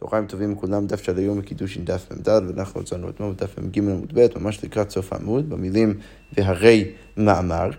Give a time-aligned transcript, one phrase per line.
[0.00, 4.12] צהריים טובים לכולם, דף של היום בקידושין דף מ"ד, ואנחנו רצינו אתמול בדף מ"ג עמוד
[4.14, 5.94] ב', ממש לקראת סוף העמוד, במילים
[6.32, 7.70] והרי מאמר.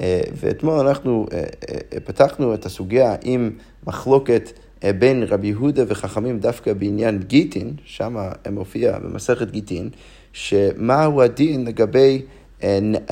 [0.00, 3.50] אה, ואתמול אנחנו אה, אה, פתחנו את הסוגיה עם
[3.86, 4.58] מחלוקת
[4.98, 8.16] בין רבי יהודה וחכמים דווקא בעניין גיטין, שם
[8.50, 9.90] מופיע במסכת גיטין,
[10.32, 12.22] שמהו הדין לגבי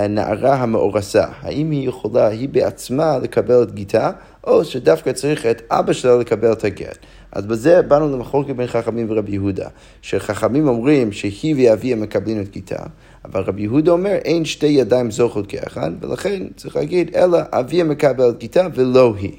[0.09, 4.11] נערה המאורסה, האם היא יכולה היא בעצמה לקבל את גיטה,
[4.45, 6.99] או שדווקא צריך את אבא שלה לקבל את הגט.
[7.33, 9.69] אז בזה באנו למחלוקת בין חכמים ורבי יהודה,
[10.03, 12.83] שחכמים אומרים שהיא ואביה מקבלים את גיטה,
[13.25, 18.29] אבל רבי יהודה אומר אין שתי ידיים זוכות כאחד, ולכן צריך להגיד אלא אביה מקבל
[18.29, 19.37] את גיטה ולא היא.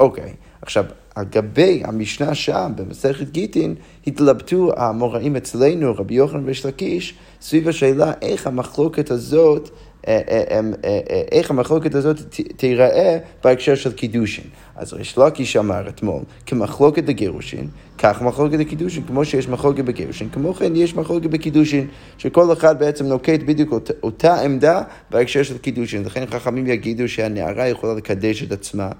[0.00, 3.74] אוקיי, עכשיו, על גבי המשנה שם במסכת גיטין,
[4.06, 9.70] התלבטו המוראים אצלנו, רבי יוחנן וריש לקיש, סביב השאלה איך המחלוקת הזאת
[10.08, 11.00] אה, אה, אה,
[11.32, 12.16] איך המחלוקת הזאת
[12.56, 14.44] תיראה בהקשר של קידושין.
[14.80, 20.54] אז ריש לקיש אמר אתמול, כמחלוקת לגירושין, כך מחלוקת לקידושין, כמו שיש מחלוקת בגירושין, כמו
[20.54, 21.86] כן יש מחלוקת בקידושין,
[22.18, 26.04] שכל אחד בעצם נוקט בדיוק אותה, אותה עמדה בהקשר של קידושין.
[26.04, 28.90] לכן חכמים יגידו שהנערה יכולה לקדש את עצמה,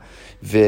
[0.43, 0.59] ו,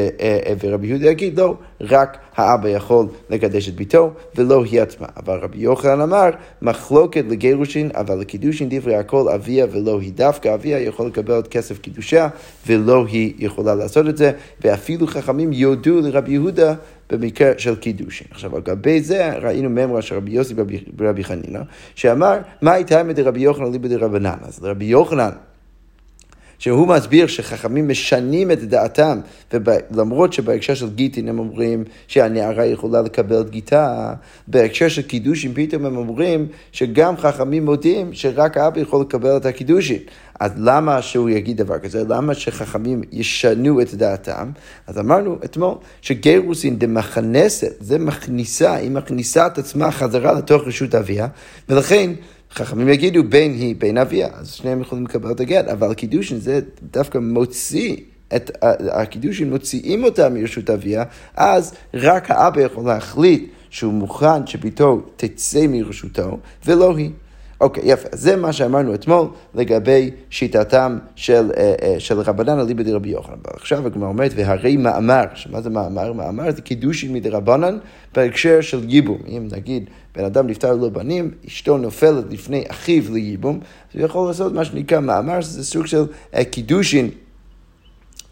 [0.59, 5.07] ורבי יהודה יגיד, לא, רק האבא יכול לקדש את ביתו, ולא היא עצמה.
[5.17, 6.29] אבל רבי יוחנן אמר,
[6.61, 10.11] מחלוקת לגירושין, אבל לקידושין דברי הכל אביה ולא היא.
[10.13, 12.27] דווקא אביה יכול לקבל את כסף קידושיה,
[12.67, 16.73] ולא היא יכולה לעשות את זה, ואפילו חכמים יודו לרבי יהודה
[17.11, 18.27] במקרה של קידושין.
[18.31, 20.53] עכשיו, על גבי זה ראינו ממרה של רבי יוסי
[20.95, 21.59] ברבי חנינא,
[21.95, 24.37] שאמר, מה הייתה מדרבי יוחנן ליבא דרבנן?
[24.41, 25.29] אז רבי יוחנן
[26.63, 29.19] שהוא מסביר שחכמים משנים את דעתם,
[29.53, 34.13] ולמרות שבהקשר של גיטין הם אומרים שהנערה יכולה לקבל גיטה,
[34.47, 39.97] בהקשר של קידושין פתאום הם אומרים שגם חכמים מודים שרק האבא יכול לקבל את הקידושין.
[40.39, 42.03] אז למה שהוא יגיד דבר כזה?
[42.07, 44.51] למה שחכמים ישנו את דעתם?
[44.87, 51.27] אז אמרנו אתמול שגירוסין דמכנסת, זה מכניסה, היא מכניסה את עצמה חזרה לתוך רשות אביה,
[51.69, 52.11] ולכן
[52.53, 56.59] חכמים יגידו בין היא, בין אביה, אז שניהם יכולים לקבל את הגט, אבל קידושין זה
[56.91, 57.97] דווקא מוציא.
[58.35, 58.51] את
[58.91, 61.03] הקידושין מוציאים אותה מרשות אביה,
[61.35, 67.09] אז רק האבא יכול להחליט שהוא מוכן שבתו תצא מרשותו, ולא היא.
[67.63, 68.07] אוקיי, יפה.
[68.11, 73.35] זה מה שאמרנו אתמול לגבי שיטתם של, אה, אה, של רבנן אליבא דרבי יוחנן.
[73.45, 76.13] עכשיו הגמרא אומרת, והרי מאמר, שמה זה מאמר?
[76.13, 77.77] מאמר זה קידושין מדרבנן
[78.15, 79.17] בהקשר של ייבום.
[79.27, 84.27] אם נגיד בן אדם נפטר ללא בנים, אשתו נופלת לפני אחיו לייבום, אז הוא יכול
[84.27, 87.09] לעשות מה שנקרא מאמר, זה סוג של אה, קידושין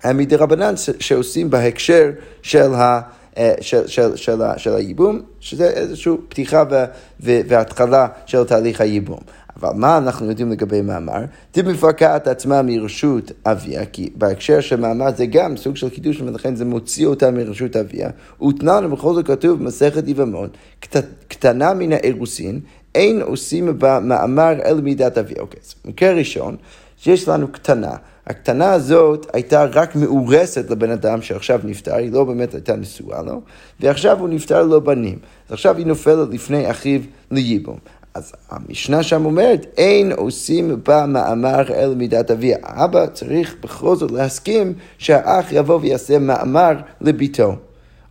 [0.06, 2.12] מדרבנן שעושים בהקשר
[2.42, 3.02] של ה...
[3.38, 6.84] אה, של, של, של, של הייבום, שזה איזושהי פתיחה ו,
[7.22, 9.19] ו, והתחלה של תהליך הייבום.
[9.59, 11.19] אבל מה אנחנו יודעים לגבי מאמר?
[11.56, 16.66] דמפקעת עצמה מרשות אביה, כי בהקשר של מאמר זה גם סוג של קידוש, ולכן זה
[16.66, 18.09] מוציא אותה מרשות אביה.
[18.42, 20.58] ותנן בכל זאת כתוב במסכת יבמות,
[21.28, 22.59] קטנה מן האירוסין,
[22.96, 25.38] אין עושים בה מאמר אל מידת אביה.
[25.40, 26.56] אוקיי, אז מקרה ראשון,
[26.98, 27.96] שיש לנו קטנה.
[28.31, 33.42] הקטנה הזאת הייתה רק מאורסת לבן אדם שעכשיו נפטר, היא לא באמת הייתה נשואה לו,
[33.80, 35.19] ועכשיו הוא נפטר לו בנים.
[35.47, 37.78] אז עכשיו היא נופלת לפני אחיו לייבום.
[38.14, 42.58] אז המשנה שם אומרת, אין עושים בה מאמר אל מידת אביה.
[42.64, 47.56] האבא צריך בכל זאת להסכים שהאח יבוא ויעשה מאמר לביתו.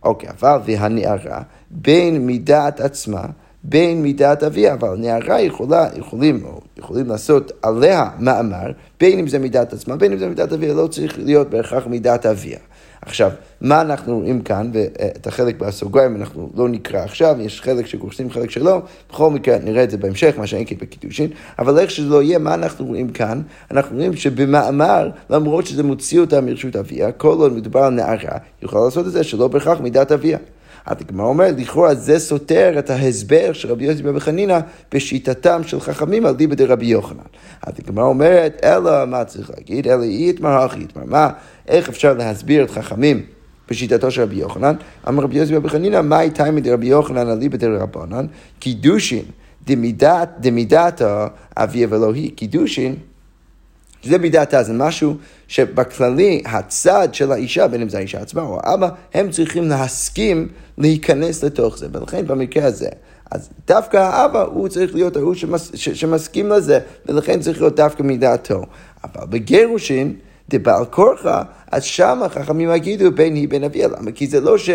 [0.03, 3.25] אוקיי, אבל והנערה, בין מידת עצמה
[3.63, 6.43] בין מידת אביה, אבל נערה יכולה, יכולים,
[6.81, 10.87] יכולים לעשות עליה מאמר, בין אם זה מידת עצמה, בין אם זה מידת אביה, לא
[10.87, 12.57] צריך להיות בהכרח מידת אביה.
[13.01, 13.31] עכשיו,
[13.61, 18.49] מה אנחנו רואים כאן, ואת החלק בסוגריים אנחנו לא נקרא עכשיו, יש חלק שגורסים, חלק
[18.49, 22.23] שלא, בכל מקרה נראה את זה בהמשך, מה שאין כי בקידושין, אבל איך שזה לא
[22.23, 23.41] יהיה, מה אנחנו רואים כאן?
[23.71, 28.85] אנחנו רואים שבמאמר, למרות שזה מוציא אותה מרשות אביה, כל עוד מדובר על נערה, יכולה
[28.85, 30.37] לעשות את זה שלא בהכרח מידת אביה.
[30.85, 34.59] הגמרא אומרת, לכאורה זה סותר את ההסבר של רבי יוסי בן חנינא
[34.93, 37.23] בשיטתם של חכמים על דיבא דרבי יוחנן.
[37.63, 39.87] הגמרא אומרת, אלא מה צריך להגיד?
[39.87, 41.03] אלא אי יתמר אחי יתמר.
[41.05, 41.29] מה,
[41.67, 43.21] איך אפשר להסביר את חכמים?
[43.69, 44.75] בשיטתו של רבי יוחנן,
[45.07, 48.25] אמר רבי יוסי בן חנינא, מאי תימא דרבי יוחנן על דיבא דרבנן?
[48.59, 49.23] קידושין
[50.39, 51.01] דמידת
[51.57, 52.95] אביה ולא היא, קידושין
[54.01, 55.17] שזה מידתה, זה משהו
[55.51, 61.43] שבכללי הצד של האישה, בין אם זה האישה עצמה או האבא, הם צריכים להסכים להיכנס
[61.43, 61.87] לתוך זה.
[61.91, 62.89] ולכן במקרה הזה,
[63.31, 68.65] אז דווקא האבא הוא צריך להיות ההוא שמס, שמסכים לזה, ולכן צריך להיות דווקא מדעתו.
[69.03, 70.15] אבל בגירושין,
[70.49, 73.87] דבעל כורחה, אז שם החכמים יגידו בין היא בין אביה.
[73.87, 74.11] למה?
[74.11, 74.69] כי זה לא ש...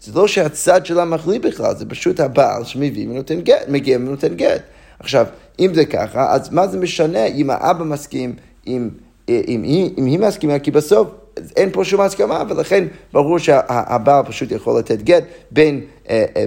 [0.00, 4.62] זה לא שהצד שלה מחליט בכלל, זה פשוט הבעל שמביא ונותן גט, מגיע ונותן גט.
[4.98, 5.26] עכשיו,
[5.60, 8.34] אם זה ככה, אז מה זה משנה אם האבא מסכים,
[8.66, 8.88] אם,
[9.28, 11.08] אם, היא, אם היא מסכימה, כי בסוף
[11.56, 15.80] אין פה שום הסכמה, ולכן ברור שהבעל פשוט יכול לתת גט בין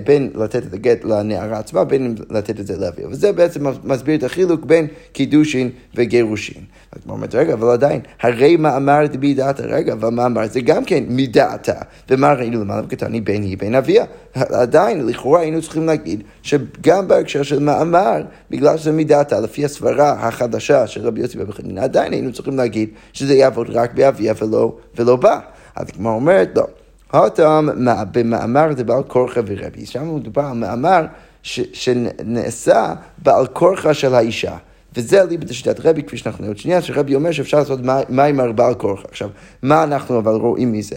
[0.04, 3.08] בין לתת את הגט לנערה עצמה, בין לתת את זה לאביה.
[3.08, 6.64] וזה בעצם מסביר את החילוק בין קידושין וגירושין.
[6.94, 11.04] הגמרא אומרת, רגע, אבל עדיין, הרי מאמר דבי דעתה, רגע, אבל מאמר זה גם כן
[11.08, 11.74] מדעתה.
[12.10, 14.06] ומה ראינו למעלה בקטני בין היא בין אביה?
[14.34, 18.22] עדיין, לכאורה היינו צריכים להגיד שגם בהקשר של מאמר,
[18.52, 22.90] בגלל שזה מדעתה, לפי הסברה החדשה של רבי יוסי בן חנינא, עדיין היינו צריכים להגיד
[23.14, 25.40] שזה יעבוד רק באביה ולא, ולא בה.
[25.76, 26.68] אז הגמרא אומרת, לא.
[27.12, 27.68] הותם
[28.12, 29.86] במאמר זה בעל כורחה ורבי.
[29.86, 31.06] שם מדובר על מאמר
[31.44, 34.58] שנעשה בעל כורחה של האישה.
[35.00, 37.80] וזה אליבא דשיטת רבי, כפי שאנחנו נראה עוד שנייה, שרבי אומר שאפשר לעשות
[38.10, 39.08] מים על בעל כורחה.
[39.12, 39.30] עכשיו,
[39.62, 40.96] מה אנחנו אבל רואים מזה?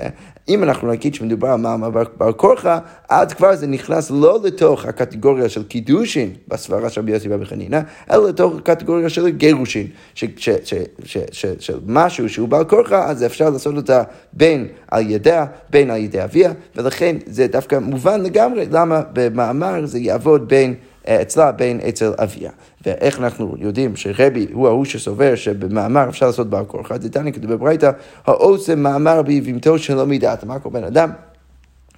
[0.48, 2.78] אם אנחנו נגיד שמדובר על מים על בעל כורחה,
[3.08, 7.80] אז כבר זה נכנס לא לתוך הקטגוריה של קידושין, בסברה של רבי יוסי בן חנינא,
[8.10, 14.02] אלא לתוך הקטגוריה של גירושין, של משהו שהוא בעל כורחה, אז אפשר לעשות אותה
[14.32, 19.98] בין על ידיה, בין על ידי אביה, ולכן זה דווקא מובן לגמרי למה במאמר זה
[19.98, 20.74] יעבוד בין...
[21.08, 22.50] אה, אצלה בין אצל אביה.
[22.86, 27.90] ואיך אנחנו יודעים שרבי הוא ההוא שסובר שבמאמר אפשר לעשות בר כורחה, דתני כתוב בברייתא,
[28.26, 30.44] העושה מאמר ביבימתו שלא מדעת.
[30.44, 31.10] מה קורה בן אדם?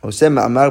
[0.06, 0.68] עושה מאמר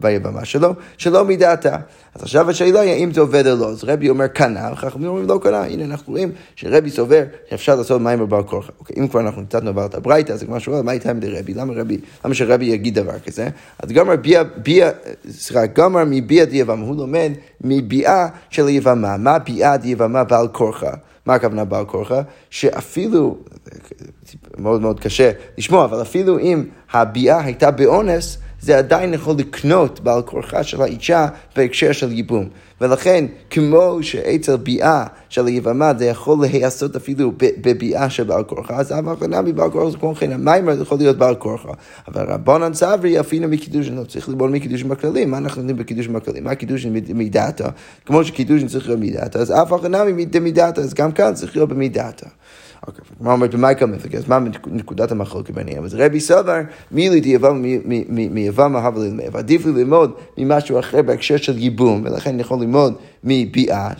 [0.00, 1.76] ביבמה שלו, שלא מדעתה.
[2.14, 3.68] אז עכשיו השאלה היא האם זה עובד או לא.
[3.70, 5.64] אז רבי אומר קנה, וחכמים אומרים לא קנה.
[5.64, 8.72] הנה אנחנו רואים שרבי סובר שאפשר לעשות מים בבר כורחה.
[8.80, 11.54] אוקיי, אם כבר אנחנו קצת נעבור את הברייתא, אז כמו שואל, מה איתה עם רבי?
[11.54, 13.48] למה רבי, למה שרבי יגיד דבר כזה?
[13.78, 14.90] אז גמר ביה, ביה,
[15.30, 19.16] סליחה, גמר מביאה דיבמה, הוא לומד מביאה של יבמה.
[19.16, 20.90] מה ביאה דיבמה בעל כורחה?
[21.26, 22.20] מה הכוונה בעל כורחה?
[22.50, 23.36] שאפילו,
[24.58, 30.22] מאוד מאוד קשה לשמוע, אבל אפילו אם הביאה הייתה באונס, זה עדיין יכול לקנות בעל
[30.22, 32.48] כורחה של האישה בהקשר של ייבום.
[32.80, 38.92] ולכן, כמו שאצל ביאה של היבמה זה יכול להיעשות אפילו בביאה של בעל כורחה, אז
[38.92, 41.72] אף אחד מבעל כורחה זה כמו כן, המיימר יכול להיות בעל כורחה.
[42.08, 46.44] אבל רבנן סברי אפילו מקידושין, לא צריך ללמוד מקידושין בכללים, מה אנחנו יודעים בקידושין בכללים?
[46.44, 47.68] מה קידושין מדעתה?
[48.06, 49.90] כמו שקידושין צריך להיות מדעתה, אז אף אחד
[50.40, 52.26] מדעתה, אז גם כאן צריך להיות במדעתה.
[52.86, 55.84] אוקיי, מה אומרת במאי קמפק, אז מה נקודת המחלוקת ביניהם?
[55.84, 56.60] אז רבי סבר,
[56.90, 57.38] מילי דיבמה
[58.30, 62.94] הוה ליה למילף, עדיף לי ללמוד ממשהו אחר בהקשר של ייבום, ולכן אני יכול ללמוד
[63.24, 63.90] מביאה.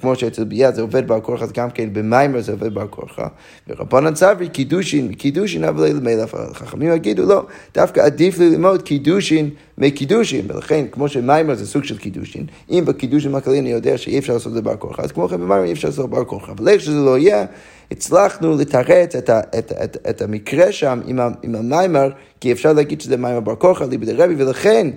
[0.00, 3.26] כמו שאצל ביאה זה עובד בעל כורחה, אז גם כן במאמר זה עובד בעל כורחה.
[3.68, 9.50] ורבנן סברי קידושין, מקידושין הוה ליה למילף, החכמים יגידו לא, דווקא עדיף לי ללמוד קידושין
[9.78, 14.32] מקידושין, ולכן כמו שמאמר זה סוג של קידושין, אם בקידושין הכללי אני יודע שאי אפשר
[14.32, 16.68] לעשות את זה בעל כורחה, אז כמו כן במאמר אי אפשר לעשות בעל כורחה, אבל
[16.68, 17.46] איך שזה לא יהיה,
[17.90, 22.10] הצלחנו לתרץ את, ה, את, את, את המקרה שם עם, ה, עם המיימר,
[22.40, 24.90] כי אפשר להגיד שזה מיימר בר כורחה, ליבדי רבי, ולכן,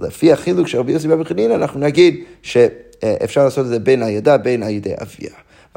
[0.00, 4.36] לפי החילוק של רבי יוסי בן חנינא, אנחנו נגיד שאפשר לעשות את זה בין הידה,
[4.36, 5.30] בין הידי אביה.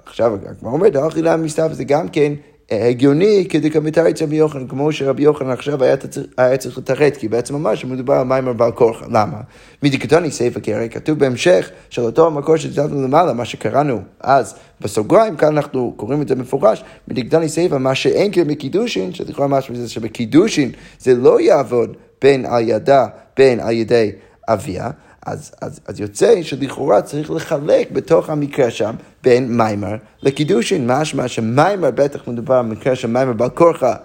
[0.06, 2.34] עכשיו הגמרא אומרת, האכילה מסתיו זה גם כן
[2.72, 5.96] הגיוני כדי כמתרץ רבי יוחנן, כמו שרבי יוחנן עכשיו היה,
[6.38, 9.06] היה צריך לתרץ, כי בעצם ממש מדובר על מיימר בעל כורחה.
[9.10, 9.38] למה?
[9.84, 15.36] מדיקטוני סייפה, כי הרי כתוב בהמשך של אותו המקור שציטטנו למעלה, מה שקראנו אז בסוגריים,
[15.36, 19.90] כאן אנחנו קוראים את זה מפורש, מדיקטוני סייפה, מה שאין כאילו בקידושין, שלכאורה משהו מזה
[19.90, 23.08] שבקידושין זה לא יעבוד בין על ידה,
[23.38, 24.12] בין על ידי
[24.48, 24.90] אביה.
[25.26, 31.92] אז, אז, אז יוצא שלכאורה צריך לחלק בתוך המקרה שם בין מיימר לקידושין, משמע שמיימר
[31.92, 33.96] בטח מדובר על מקרה של מיימר בעל כורחה,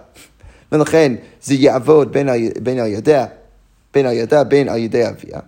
[0.71, 2.29] ולכן זה יעבוד בין,
[2.63, 3.25] בין הידע,
[3.93, 5.39] בין הידע, בין על ידי אביה.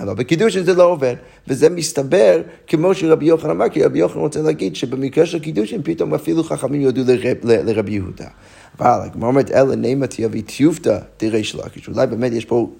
[0.00, 1.14] אבל בקידושין זה לא עובד,
[1.48, 6.14] וזה מסתבר, כמו שרבי יוחנן אמר, כי רבי יוחנן רוצה להגיד שבמקרה של קידושין פתאום
[6.14, 8.28] אפילו חכמים יודו לרב, לרבי יהודה.
[8.80, 11.88] אבל הגמרא אומרת, אלא נימה תיאבי טיופתא דריש לקיש.
[11.88, 12.70] אולי באמת יש פה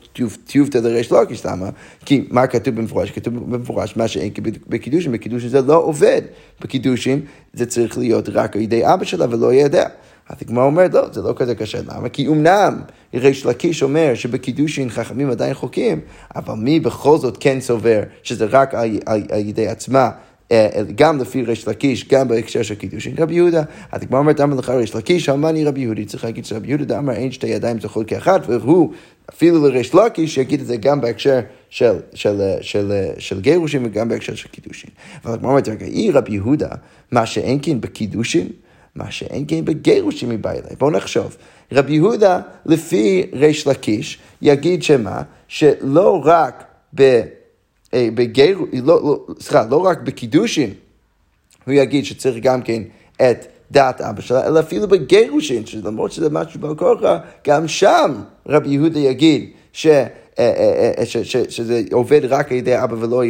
[0.46, 1.68] טיופתא דריש לקיש, למה?
[2.04, 3.10] כי מה כתוב במפורש?
[3.10, 4.32] כתוב במפורש מה שאין
[4.68, 6.22] בקידושין, בקידושין זה לא עובד.
[6.60, 7.20] בקידושין
[7.52, 9.84] זה צריך להיות רק על ידי אבא שלה ולא ידע.
[10.28, 11.78] אז הגמרא אומרת, לא, זה לא כזה קשה.
[11.88, 12.08] למה?
[12.08, 12.80] כי אמנם
[13.14, 16.00] ריש לקיש אומר שבקידושין חכמים עדיין חוקים,
[16.36, 20.10] אבל מי בכל זאת כן סובר שזה רק על, על, על ידי עצמה
[20.94, 23.62] גם לפי ריש לקיש, גם בהקשר של קידושין רבי יהודה.
[23.92, 27.32] הגמרא אומרת, אמר לך ריש לקיש, אמרני רבי יהודי, צריך להגיד שרבי יהודה אמר אין
[27.32, 28.92] שתי ידיים זוכות כאחת, והוא
[29.30, 31.40] אפילו לריש לקיש יגיד את זה גם בהקשר
[31.70, 34.90] של, של, של, של גירושין וגם בהקשר של קידושין.
[35.24, 36.70] אבל הגמרא אומרת, רגע, אי רבי יהודה,
[37.12, 38.48] מה שאין כן בקידושין,
[38.94, 40.76] מה שאין כן בגירושין מבא אליי.
[40.78, 41.36] בואו נחשוב.
[41.72, 45.22] רבי יהודה, לפי ריש לקיש, יגיד שמה?
[45.48, 46.64] שלא רק
[46.94, 47.22] ב...
[47.94, 50.70] אה, בגיר, לא, לא, סליחה, לא רק בקידושין,
[51.66, 52.82] הוא יגיד שצריך גם כן
[53.16, 58.14] את דעת אבא שלה, אלא אפילו בגירושין, שלמרות שזה משהו בכוחה, גם שם
[58.46, 59.86] רבי יהודה יגיד ש...
[60.38, 63.22] אה, אה, ש, ש, שזה עובד רק על ידי אבא ולא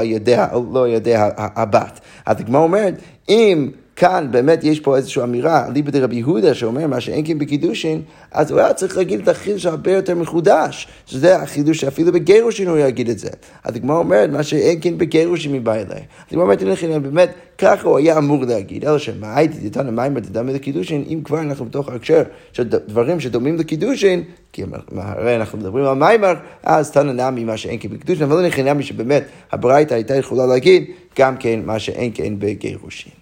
[0.00, 0.36] על ידי,
[0.72, 2.00] לא על ידי הבת.
[2.26, 2.94] אז הגמרא אומרת,
[3.28, 8.02] אם כאן באמת יש פה איזושהי אמירה, ליבא דרבי יהודה, שאומר מה שאין כן בקידושין,
[8.32, 12.78] אז הוא היה צריך להגיד את החידוש הרבה יותר מחודש, שזה החידוש שאפילו בגירושין הוא
[12.78, 13.28] יגיד את זה.
[13.64, 15.84] אז הגמרא אומרת, מה שאין כן בגירושין מבא אליי.
[15.88, 20.52] אז הגמרא אומרת, באמת, ככה הוא היה אמור להגיד, אלא שמה הייתי דתנא מיימר דדמי
[20.52, 24.62] לקידושין, אם כבר אנחנו בתוך ההקשר של דברים שדומים לקידושין, כי
[24.96, 28.72] הרי אנחנו מדברים על מיימר, אז תנא נמי מה שאין כן בקידושין, אבל לא נכנע
[28.72, 30.84] מי שבאמת הברייתא הייתה יכולה להגיד
[31.18, 33.19] גם כן מה שאין כן בגירושין.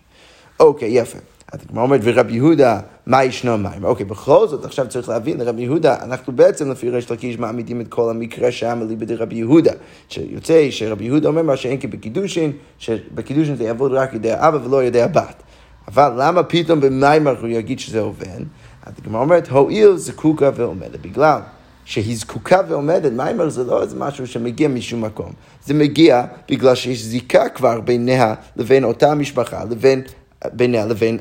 [0.60, 1.18] אוקיי, יפה.
[1.52, 3.84] אז הגמרא אומרת, ורבי יהודה, מה ישנו מים?
[3.84, 7.88] אוקיי, בכל זאת, עכשיו צריך להבין, לרבי יהודה, אנחנו בעצם לפי ריש לקיש מעמידים את
[7.88, 9.72] כל המקרה שם אליבא דרבי יהודה.
[10.08, 15.02] שיוצא שרבי יהודה אומר מה שאין כבקידושין, שבקידושין זה יעבוד רק ידי האבא ולא ידי
[15.02, 15.42] הבת.
[15.88, 18.40] אבל למה פתאום במיימר הוא יגיד שזה עובד?
[18.86, 21.00] אז הגמרא אומרת, הואיל זקוקה ועומדת.
[21.00, 21.40] בגלל
[21.84, 25.32] שהיא זקוקה ועומדת, מיימר זה לא איזה משהו שמגיע משום מקום.
[25.64, 30.02] זה מגיע בגלל שיש זיקה כבר ביניה לבין אותה משפחה, לבין
[30.52, 31.18] בינה לבין,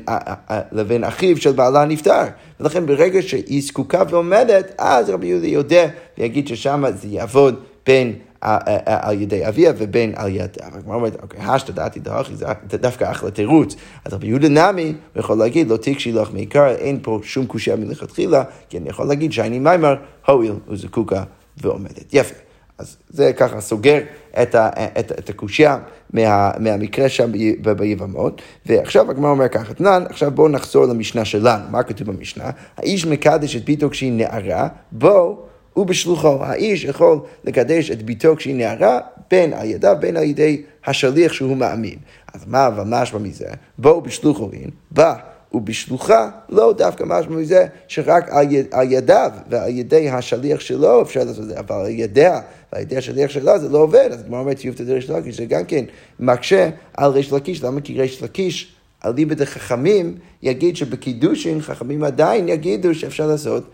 [0.72, 2.22] לבין אחיו של בעלה נפטר.
[2.60, 9.22] ולכן ברגע שהיא זקוקה ועומדת, אז רבי יהודה יודע ויגיד ששם זה יעבוד בין על
[9.22, 10.56] ידי אביה ובין על יד...
[10.62, 13.76] הגמרא אומרת, אוקיי, השתא דעתי דרכי, זה דווקא אחלה תירוץ.
[14.04, 14.82] אז רבי יהודה נמי,
[15.14, 19.06] הוא יכול להגיד, לא תקשי לך מעיקר, אין פה שום קושייה מלכתחילה, כי אני יכול
[19.06, 19.94] להגיד שאני מיימר,
[20.26, 21.22] הואיל וזקוקה
[21.56, 22.14] ועומדת.
[22.14, 22.47] יפה.
[22.78, 23.98] אז זה ככה סוגר
[24.42, 24.68] את, ה,
[25.00, 25.78] את, את הקושייה
[26.12, 31.82] מה, מהמקרה שם ביבמות, ועכשיו הגמרא אומר ככה, תנן, עכשיו בואו נחזור למשנה שלנו, מה
[31.82, 32.50] כתוב במשנה?
[32.76, 36.44] האיש מקדש את ביתו כשהיא נערה, בואו ובשלוחו.
[36.44, 38.98] האיש יכול לקדש את ביתו כשהיא נערה,
[39.30, 41.98] בין על ידיו, בין על ידי השליח שהוא מאמין.
[42.34, 43.46] אז מה אבל משמע מזה?
[43.78, 45.14] בואו בשלוחו אין, בא
[45.52, 51.24] ובשלוחה לא דווקא משמע מזה שרק על, יד, על ידיו ועל ידי השליח שלו אפשר
[51.24, 52.40] לעשות את זה, אבל על ידיה
[52.72, 55.64] ועל ידי השליח שלה זה לא עובד, אז כמו אומרת יופתא דריש לקיש, זה גם
[55.64, 55.84] כן
[56.20, 62.48] מקשה על ריש לקיש, למה כי ריש לקיש על ליבא דחכמים יגיד שבקידושין חכמים עדיין
[62.48, 63.64] יגידו שאפשר לעשות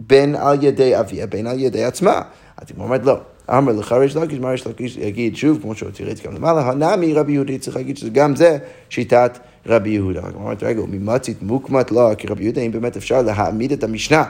[0.00, 2.22] בין על ידי אביה, בין על ידי עצמה.
[2.56, 3.18] אז היא אומרת לא.
[3.50, 7.32] אמר לך ריש לקיש, מה ריש לקיש יגיד שוב, כמו זה גם למעלה, הנמי רבי
[7.32, 8.58] יהודי צריך להגיד שגם זה
[8.90, 10.20] שיטת רבי יהודה.
[10.20, 14.24] היא אומרת, רגע, ממצית מוקמת לא, כי רבי יהודה, אם באמת אפשר להעמיד את המשנה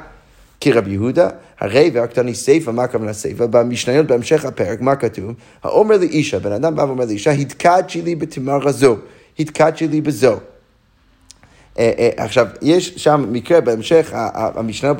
[0.62, 1.28] כרבי יהודה,
[1.60, 3.46] הרי והקטני סיפא, מה הכוונה סיפא?
[3.46, 5.32] במשניות בהמשך הפרק, מה כתוב?
[5.62, 8.96] האומר לאישה, בן אדם בא ואומר לאישה, התקדשי לי בתמר הזו,
[9.38, 10.32] התקדשי לי בזו.
[11.78, 14.92] אה, אה, עכשיו, יש שם מקרה בהמשך, המשנה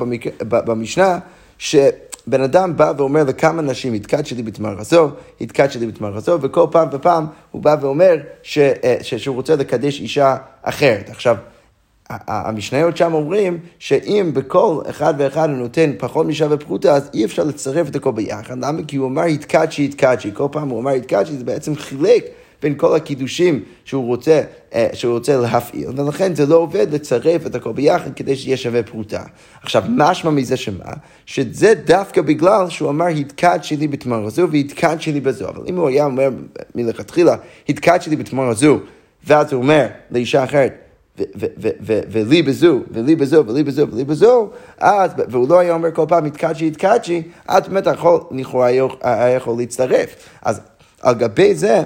[0.49, 1.19] במשנה,
[1.57, 5.09] שבן אדם בא ואומר לכמה נשים, התקדשי לי בתמר הזו,
[5.41, 9.99] התקדשי לי בתמר הזו, וכל פעם ופעם הוא בא ואומר ש, אה, שהוא רוצה לקדש
[9.99, 11.09] אישה אחרת.
[11.09, 11.35] עכשיו,
[12.27, 17.43] המשניות שם אומרים שאם בכל אחד ואחד הוא נותן פחות משווה פרוטה, אז אי אפשר
[17.43, 18.65] לצרף את הכל ביחד.
[18.65, 18.81] למה?
[18.87, 20.29] כי הוא אמר התקדשי, התקדשי.
[20.33, 22.25] כל פעם הוא אמר התקדשי, זה בעצם חילק
[22.63, 24.41] בין כל הקידושים שהוא רוצה,
[24.73, 28.83] אה, שהוא רוצה להפעיל, ולכן זה לא עובד לצרף את הכל ביחד כדי שיהיה שווה
[28.83, 29.23] פרוטה.
[29.61, 30.93] עכשיו, משמע מזה שמה?
[31.25, 35.49] שזה דווקא בגלל שהוא אמר התקדשי לי בתמר הזו והתקדשי לי בזו.
[35.49, 36.29] אבל אם הוא היה אומר
[36.75, 37.35] מלכתחילה
[37.69, 38.79] התקדשי לי בתמר הזו,
[39.27, 40.82] ואז הוא אומר לאישה אחרת,
[42.11, 46.25] ולי בזו, ולי בזו, ולי בזו, ולי בזו, אז, והוא לא היה אומר כל פעם
[46.25, 48.67] התקדשי, התקדשי, אז באמת יכול, לכאורה
[49.01, 50.15] היה יכול להצטרף.
[50.41, 50.61] אז
[51.01, 51.81] על גבי זה,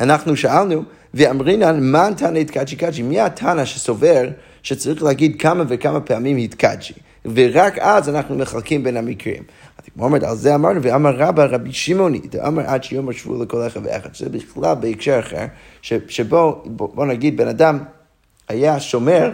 [0.00, 0.82] אנחנו שאלנו,
[1.14, 3.02] ואמרינן, מה תנא התקדשי קדשי?
[3.02, 4.28] מי התנא שסובר
[4.62, 6.94] שצריך להגיד כמה וכמה פעמים התקדשי?
[7.34, 9.42] ורק אז אנחנו מחלקים בין המקרים.
[9.98, 14.14] אומרת, על זה אמרנו, ואמר רבא רבי שמעוני, ואמר עד שיום השבוע לכל אחד ואחד,
[14.14, 15.46] שזה בכלל בהקשר אחר,
[16.08, 17.78] שבו, בוא נגיד, בן אדם
[18.48, 19.32] היה שומר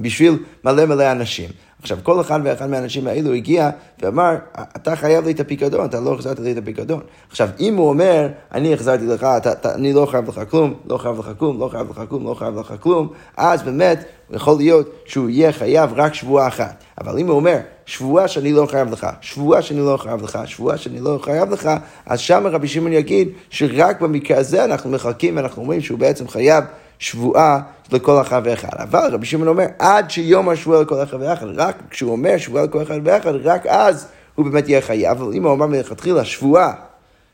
[0.00, 1.50] בשביל מלא מלא אנשים.
[1.82, 3.70] עכשיו, כל אחד ואחד מהאנשים האלו הגיע
[4.02, 4.34] ואמר,
[4.76, 7.00] אתה חייב לי את הפיקדון, אתה לא החזרת לי את הפיקדון.
[7.30, 10.98] עכשיו, אם הוא אומר, אני החזרתי לך, אתה, אתה, אני לא חייב לך כלום, לא
[10.98, 14.90] חייב לך כלום, לא חייב לך כלום, לא חייב לך כלום, אז באמת, יכול להיות
[15.04, 16.84] שהוא יהיה חייב רק שבועה אחת.
[17.00, 17.56] אבל אם הוא אומר,
[17.86, 21.70] שבועה שאני לא חייב לך, שבועה שאני לא חייב לך, שבועה שאני לא חייב לך,
[22.06, 26.64] אז שם רבי שמעון יגיד שרק במקרה הזה אנחנו מחלקים ואנחנו אומרים שהוא בעצם חייב
[27.00, 27.60] שבועה
[27.92, 28.68] לכל אחד ואחד.
[28.78, 32.82] אבל רבי שמעון אומר, עד שיום השבועה לכל אחד ואחד, רק כשהוא אומר שבועה לכל
[32.82, 35.22] אחד ואחד, רק אז הוא באמת יהיה חייב.
[35.22, 36.72] אבל אם הוא אמר מלכתחילה שבועה,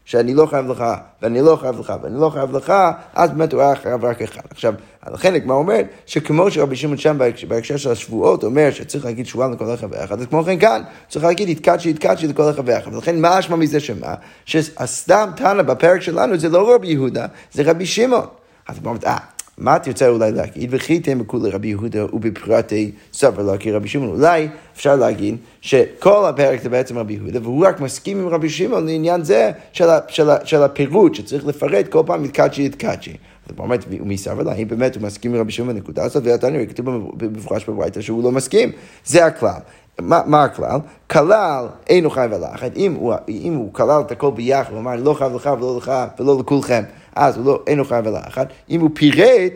[0.04, 0.84] שאני לא חייב לך,
[1.22, 2.72] ואני לא חייב לך, ואני לא חייב לך,
[3.14, 4.40] אז באמת הוא היה חייב רק אחד.
[4.50, 4.74] עכשיו,
[5.12, 7.18] לכן הגמרא אומר, שכמו שרבי שמעון שם
[7.48, 11.24] בהקשר של השבועות אומר שצריך להגיד שבועה לכל אחד ואחד, אז כמו כן כאן, צריך
[11.24, 12.94] להגיד התקדשי התקדשי לכל אחד ואחד.
[12.94, 14.14] ולכן מה אשמה מזה שמה?
[14.44, 18.26] שהסתם תנא בפרק שלנו זה לא רבי יהודה, זה רבי שמעון.
[18.68, 19.16] אז הגמרא אומרת, אה,
[19.58, 20.68] מה תרצה אולי להגיד?
[20.72, 24.08] וכיתם בכולי רבי יהודה ובפרטי סבר לה כרבי שמעון.
[24.08, 28.86] אולי אפשר להגיד שכל הפרק זה בעצם רבי יהודה, והוא רק מסכים עם רבי שמעון
[28.86, 33.16] לעניין זה של, של, של הפירוט, שצריך לפרט כל פעם את קדשי את קדשי.
[33.46, 36.66] אז אומר, ומי סבר לה, האם באמת הוא מסכים עם רבי שמעון בנקודה הזאת, והתניא
[36.66, 36.86] כתוב
[37.16, 38.72] במפורש בברייתא שהוא לא מסכים.
[39.04, 39.60] זה הכלל.
[40.00, 40.78] מה, מה הכלל?
[41.10, 42.76] כלל אינו חייב על האחד.
[42.76, 45.92] אם הוא, אם הוא כלל את הכל ביחד, הוא אמר לא חייב לך ולא לך
[46.18, 46.82] ולא לכולכם,
[47.16, 48.46] אז הוא לא, אינו חייב על האחד.
[48.70, 49.52] אם הוא פירט,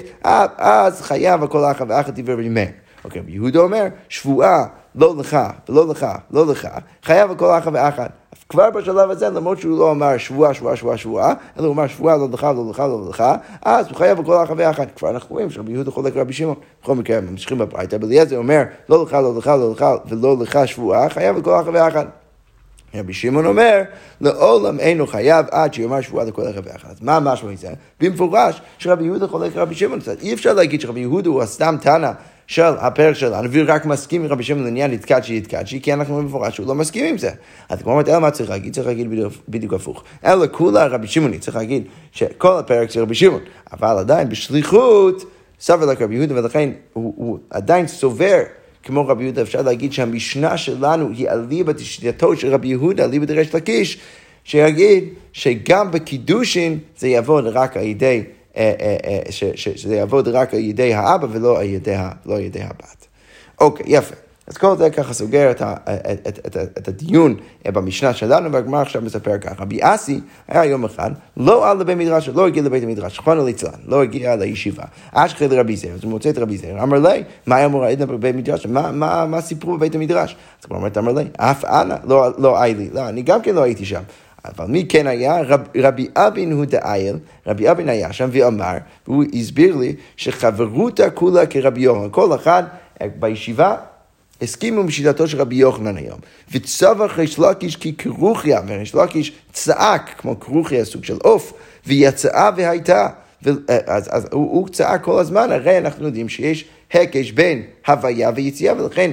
[0.59, 2.69] אז חייב הכל האחד ואחד דברי רבי מאיר.
[3.05, 6.69] אוקיי, יהודה אומר, שבועה לא לך ולא לך, לא לך,
[7.03, 8.07] חייב הכל אחת ואחד.
[8.49, 12.17] כבר בשלב הזה, למרות שהוא לא אמר שבועה, שבועה, שבועה, שבועה, אלא הוא אמר שבועה
[12.17, 13.25] לא לך, לא לך, לא לך,
[13.63, 14.87] אז הוא חייב הכל אחת ואחד.
[14.97, 16.55] כבר אנחנו רואים שרבי יהודה חולק רבי שמעון.
[16.83, 21.09] בכל מקרה, ממשיכים בברייתא, בליעזר אומר, לא לך, לא לך, לא לך, ולא לך שבועה,
[21.09, 22.05] חייב הכל אחת ואחד.
[22.95, 23.83] רבי שמעון אומר,
[24.21, 26.95] לעולם אינו חייב עד שיאמר שבועה לכל אחד ואחד.
[27.01, 27.69] מה המשמעות מזה?
[28.01, 29.99] במפורש שרבי יהודה חולק רבי שמעון.
[30.21, 32.11] אי אפשר להגיד שרבי יהודה הוא הסתם תנא
[32.51, 36.55] של הפרק שלנו, והוא רק מסכים עם רבי שמעון לעניין יתקדשי יתקדשי, כי אנחנו במפורש
[36.55, 37.31] שהוא לא מסכים עם זה.
[37.69, 38.75] אז כמו אומרת, אלא מה צריך להגיד?
[38.75, 39.09] צריך להגיד
[39.49, 40.05] בדיוק הפוך.
[40.25, 43.41] אלא כולה רבי שמעוני, צריך להגיד שכל הפרק זה רבי שמעון,
[43.73, 45.25] אבל עדיין בשליחות
[45.61, 48.39] סבר לך רבי יהודה, ולכן הוא, הוא עדיין סובר
[48.83, 53.55] כמו רבי יהודה, אפשר להגיד שהמשנה שלנו היא אליבא דשיטתו של רבי יהודה, אליבא דרש
[53.55, 53.99] לקיש,
[54.45, 58.23] שיגיד שגם בקידושין זה יעבוד רק על ידי
[59.55, 63.07] שזה יעבוד רק על ידי האבא ולא על ידי, לא על ידי הבת.
[63.61, 64.15] אוקיי, יפה.
[64.51, 68.83] אז כל זה ככה סוגר את, ה, את, את, את, את הדיון במשנה שלנו, והגמרא
[68.83, 69.55] עכשיו מספר ככה.
[69.63, 73.71] רבי אסי היה יום אחד, לא על לבית מדרש, לא הגיע לבית המדרש, רחמנא ליצלן,
[73.87, 74.83] לא הגיע לישיבה.
[75.13, 78.03] אשכחי לרבי זר, אז הוא מוצא את רבי זר, אמר לי, מה היה אמור להעיד
[78.03, 78.67] בבית המדרש?
[78.67, 80.37] מה, מה, מה סיפרו בבית המדרש?
[80.61, 83.63] אז הוא אומר, אמר לי, אף אנא, לא, לא לי, לא, אני גם כן לא
[83.63, 84.03] הייתי שם.
[84.45, 85.41] אבל מי כן היה?
[85.41, 87.17] רב, רבי אבין הוא דאייל,
[87.47, 92.63] רבי אבין היה שם ואמר, והוא הסביר לי שחברותא כולה כרבי יוחנן, כל אחד
[93.03, 93.77] אה, בישיבה
[94.43, 96.19] הסכימו בשיטתו של רבי יוחנן היום.
[96.53, 101.53] וצבח ריש לקיש ככרוכיה, וריש לקיש צעק כמו כרוכיה, סוג של עוף,
[101.87, 103.09] ויצאה והייתה.
[103.45, 107.63] ו, אה, אז, אז הוא, הוא צעק כל הזמן, הרי אנחנו יודעים שיש הקש בין
[107.87, 109.11] הוויה ויציאה, ולכן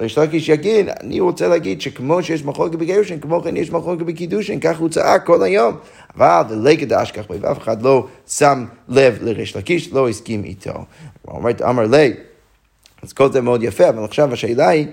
[0.00, 4.60] ריש לקיש יגיד, אני רוצה להגיד שכמו שיש מחלוקת בגירושין, כמו כן יש מחלוקת בקידושין,
[4.60, 5.76] כך הוא צעק כל היום.
[6.16, 10.72] אבל ללגד אשכח בי, ואף אחד לא שם לב לריש לקיש, לא הסכים איתו.
[11.68, 12.12] אמר לי,
[13.02, 14.86] אז כל זה מאוד יפה, אבל עכשיו השאלה היא,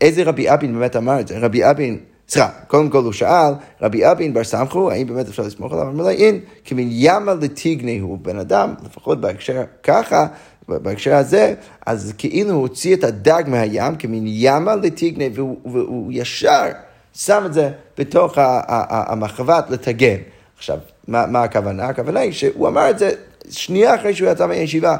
[0.00, 1.38] איזה רבי אבין באמת אמר את זה?
[1.38, 1.98] רבי אבין...
[2.28, 5.88] סליחה, קודם כל הוא שאל, רבי אבין בר סמכו, האם באמת אפשר לסמוך עליו?
[5.88, 10.26] אמר לי, אין, כמין ימה לטיגני הוא בן אדם, לפחות בהקשר ככה,
[10.68, 11.54] בהקשר הזה,
[11.86, 16.66] אז כאילו הוא הוציא את הדג מהים, כמין ימה לטיגני, והוא, והוא ישר
[17.14, 20.16] שם את זה בתוך המחבת לטגן.
[20.56, 21.84] עכשיו, מה, מה הכוונה?
[21.84, 23.10] הכוונה היא שהוא אמר את זה
[23.50, 24.96] שנייה אחרי שהוא יצא מהישיבה,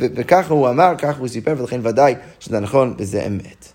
[0.00, 3.72] וככה הוא אמר, ככה הוא סיפר, ולכן ודאי שזה נכון וזה אמת.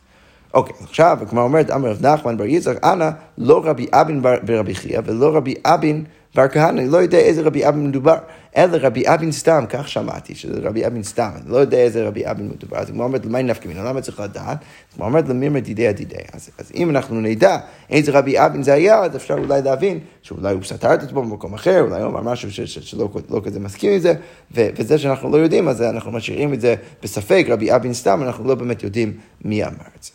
[0.54, 5.00] אוקיי, עכשיו, כמו אומרת, אמר רב נחמן בר יצחק, אנא, לא רבי אבין ברבי חייא
[5.06, 6.04] ולא רבי אבין
[6.36, 8.17] בר כהנא, אני לא יודע איזה רבי אבין מדובר,
[8.58, 12.32] אלא רבי אבין סתם, כך שמעתי, שזה רבי אבין סתם, אני לא יודע איזה רבי
[12.32, 12.78] אבין מדובר.
[12.78, 13.84] אז הוא אומר, למה נפקא מינה?
[13.84, 14.58] למה צריך לדעת?
[14.58, 16.15] אז הוא אומר, למימר דידי הדידי.
[16.34, 17.58] אז, אז אם אנחנו נדע
[17.89, 21.54] איזה רבי אבין זה היה, אז אפשר אולי להבין שאולי הוא סתר את עצמו במקום
[21.54, 24.13] אחר, אולי הוא אמר משהו ש, ש, שלא לא כזה מסכים עם זה,
[24.56, 28.48] ו, וזה שאנחנו לא יודעים, אז אנחנו משאירים את זה בספק, רבי אבין סתם, אנחנו
[28.48, 29.13] לא באמת יודעים
[29.46, 30.12] מי אמר את זה.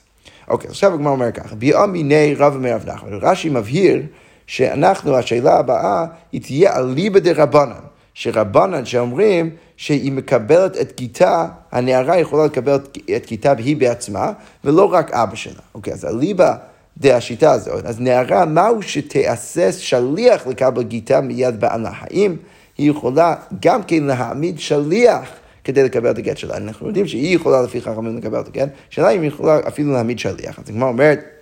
[0.48, 3.12] אוקיי, עכשיו הגמרא אומר ככה, ביום מיני רב מרב נחמן.
[3.12, 4.02] רש"י מבהיר
[4.48, 7.72] שאנחנו, השאלה הבאה, היא תהיה אליבא דרבנן.
[8.14, 12.78] שרבנן שאומרים שהיא מקבלת את גיתה, הנערה יכולה לקבל
[13.16, 14.32] את גיתה והיא בעצמה,
[14.64, 15.60] ולא רק אבא שלה.
[15.74, 16.54] אוקיי, אז אליבא
[16.98, 21.90] דהשיטה הזאת, אז נערה, מהו שתאסס שליח לקבל גיתה מיד בעלה?
[21.92, 22.36] האם
[22.78, 25.30] היא יכולה גם כן להעמיד שליח
[25.64, 26.56] כדי לקבל את הגט שלה?
[26.56, 30.18] אנחנו יודעים שהיא יכולה לפי חכמים לקבל את הגט, השאלה אם היא יכולה אפילו להעמיד
[30.18, 30.58] שליח.
[30.58, 31.37] אז הגמרא אומרת,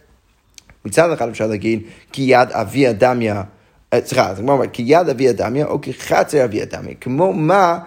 [0.87, 3.42] מצד אחד אפשר להגיד, כי יד אבי אדמיה,
[3.92, 7.79] אה, סליחה, אז הגמרא אומרת, כי יד אבי אדמיה, או כחצר אבי אדמיה, כמו מה,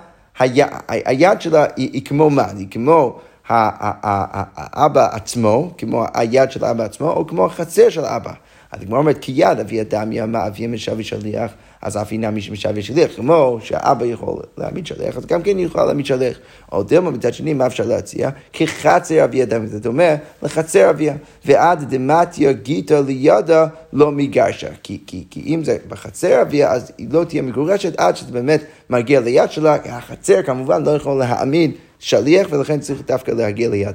[0.88, 2.46] היד שלה היא כמו מה?
[2.58, 8.34] היא כמו האבא עצמו, כמו היד של האבא עצמו, או כמו החצר של האבא.
[8.72, 11.52] אז הגמרא אומרת, כי יד אבי אדמיה, מה אבי משווה שליח,
[11.82, 16.06] אז אף מי שמשווה שליח, כמו שהאבא יכול להעמיד שליח, אז גם כן יכולה להעמיד
[16.06, 16.38] שליח.
[16.72, 18.30] או דילמה מצד שני, מה אפשר להציע?
[18.54, 21.16] כחצר אבי אדם, זה דומה לחצר אביה.
[21.46, 24.70] ועד דמטיה גיתא לידה לא מגרשה.
[24.84, 28.64] כי, כי, כי אם זה בחצר אביה, אז היא לא תהיה מגורשת עד שזה באמת
[28.90, 29.78] מגיע ליד שלה.
[29.86, 33.92] החצר כמובן לא יכול להעמיד שליח, ולכן צריך דווקא להגיע לידה.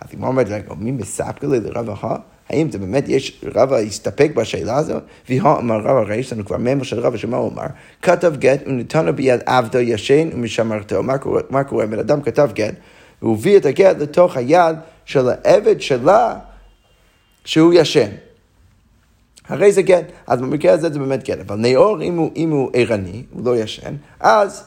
[0.00, 0.46] אז היא אומרת,
[0.78, 2.16] מי מספקא לי לרב אחר?
[2.50, 5.02] האם זה באמת יש, רבא הסתפק בשאלה הזאת?
[5.40, 7.66] אמר רבא, הרי יש לנו כבר ממו של רבא, שמה הוא אמר?
[8.02, 11.02] כתב גט ונתנו ביד עבדו ישן ומשמרתו.
[11.02, 11.40] מה קורה?
[11.50, 11.86] מה קורה?
[11.86, 12.74] בן אדם כתב גט,
[13.22, 16.34] והוא הביא את הגט לתוך היד של העבד שלה
[17.44, 18.10] שהוא ישן.
[19.48, 22.70] הרי זה גט, אז במקרה הזה זה באמת גט, אבל נאור, אם הוא, אם הוא
[22.74, 24.64] ערני, הוא לא ישן, אז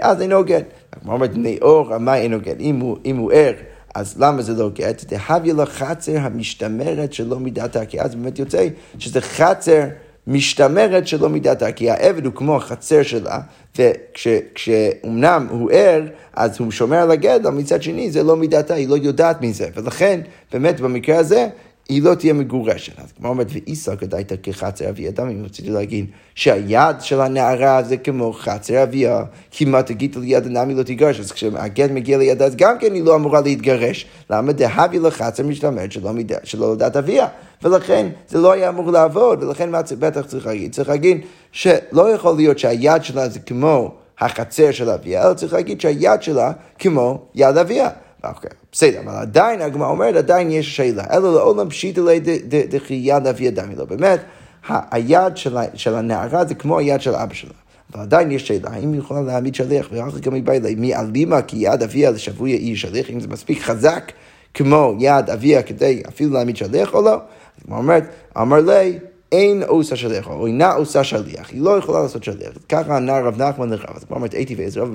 [0.00, 0.64] אז אינו גט.
[1.06, 2.60] אומרת, מאור, מה אינו גט?
[3.04, 3.52] אם הוא ער,
[3.94, 5.04] אז למה זה לא גט?
[5.04, 9.84] דהביא לו חצר המשתמרת שלא מידתה, כי אז באמת יוצא שזה חצר
[10.26, 13.40] משתמרת שלא מידתה, כי העבד הוא כמו החצר שלה,
[13.78, 16.02] וכשאומנם הוא ער,
[16.34, 19.68] אז הוא שומר על הגט, אבל מצד שני זה לא מידתה, היא לא יודעת מזה,
[19.74, 20.20] ולכן
[20.52, 21.48] באמת במקרה הזה
[21.88, 22.98] היא לא תהיה מגורשת.
[22.98, 25.10] אז כמו אומרת, ואיסא כדאיתא כחצר אביה.
[25.10, 29.24] אדם, אם רציתי להגיד שהיד של הנערה זה כמו חצר אביה,
[29.66, 33.14] מה תגיד ליד הנמי לא תגרש, אז כשהגט מגיע לידה, אז גם כן היא לא
[33.14, 34.06] אמורה להתגרש.
[34.30, 35.42] למה דהבי לחצר
[35.90, 36.12] שלא,
[36.44, 37.26] שלא לדעת אביה.
[37.62, 40.72] ולכן זה לא היה אמור לעבוד, ולכן מה בטח צריך להגיד?
[40.72, 41.20] צריך להגיד
[41.52, 46.52] שלא יכול להיות שהיד שלה זה כמו החצר של אביה, אלא צריך להגיד שהיד שלה
[46.78, 47.88] כמו יד אביה.
[48.24, 51.04] אוקיי, בסדר, אבל עדיין הגמרא אומרת, עדיין יש שאלה.
[51.12, 52.20] אלא לעולם פשיטא ליה
[52.68, 53.84] דכי יד אבי אדם לא.
[53.84, 54.20] באמת,
[54.68, 55.36] היד
[55.74, 57.50] של הנערה זה כמו היד של אבא שלה.
[57.94, 61.42] אבל עדיין יש שאלה, האם היא יכולה להעמיד שליח, ואחר כך מבא אליי, מי אלימה
[61.42, 64.12] כי יד אביה לשבוי יהיה שליח, אם זה מספיק חזק
[64.54, 67.14] כמו יד אביה כדי אפילו להעמיד שליח או לא?
[67.14, 67.20] אז
[67.68, 68.04] היא אומרת,
[68.38, 68.98] אמר לי,
[69.32, 72.50] אין עושה שליח, או אינה עושה שליח, היא לא יכולה לעשות שליח.
[72.68, 74.88] ככה ענה רב נחמן לרב, אז כבר אומרת הייתי רב,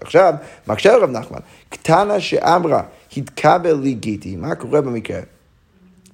[0.00, 0.34] עכשיו,
[0.66, 2.82] מקשה רב נחמן, קטנה שאמרה,
[3.16, 5.20] התקבל לי גיטי, מה קורה במקרה?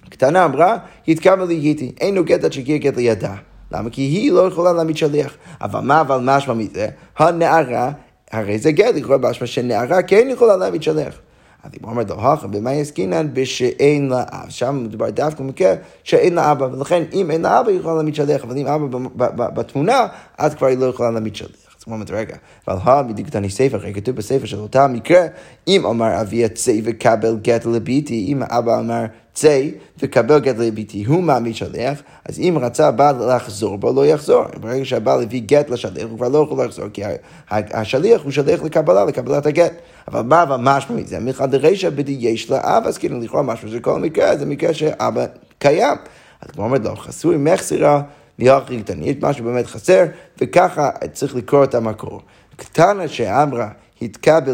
[0.09, 0.77] קטנה אמרה,
[1.09, 3.35] התקבל לי גיטי, אין נוגד עד שהגיע גט לידה.
[3.73, 3.91] למה?
[3.91, 5.37] כי היא לא יכולה להעמיד שליח.
[5.61, 6.89] אבל מה אבל משמע מזה?
[7.19, 7.91] הנערה,
[8.33, 11.19] הרי זה גט, לקרוא משמע שנערה כן יכולה להעמיד שליח.
[11.67, 13.29] אז היא אומרת לו, הכה, במה יסקינן?
[13.33, 14.49] בשאין לה אב.
[14.49, 15.75] שם מדובר דווקא במקרה
[16.05, 19.49] שאין לה אבא, ולכן אם אין לה אבא היא יכולה להעמיד שליח, אבל אם אבא
[19.51, 20.07] בתמונה,
[20.39, 21.66] אז כבר היא לא יכולה להעמיד שליח.
[21.87, 22.37] אז הוא אומר, רגע,
[22.69, 25.27] אבל הא מדיקתני ספר, הרי כתוב בספר של אותה מקרה,
[25.69, 29.63] אם אמר אבי הצי וקבל גט לביתי, אם האבא אמר צא
[29.99, 34.45] וקבל גט לביתי, הוא מעמיד שליח, אז אם רצה הבעל לחזור בו, לא יחזור.
[34.61, 37.03] ברגע שהבעל הביא גט לשליח, הוא כבר לא יכול לחזור, כי
[37.51, 39.73] השליח הוא שליח לקבלה, לקבלת הגט.
[40.09, 41.21] אבל מה אבל משמע מזה?
[41.21, 44.75] מחד דרישא בדי יש לה אבא, אז כאילו לכאורה משמע זה כל מקרה, זה מקרה
[44.75, 45.27] שאבא
[45.59, 45.97] קיים.
[46.43, 48.03] אז כמו אומרת לו, חסוי מחסירה,
[48.39, 50.05] מיוחד קטן, יש משהו באמת חסר,
[50.41, 52.21] וככה צריך לקרוא את המקור.
[52.57, 53.69] קטנה שאמרה,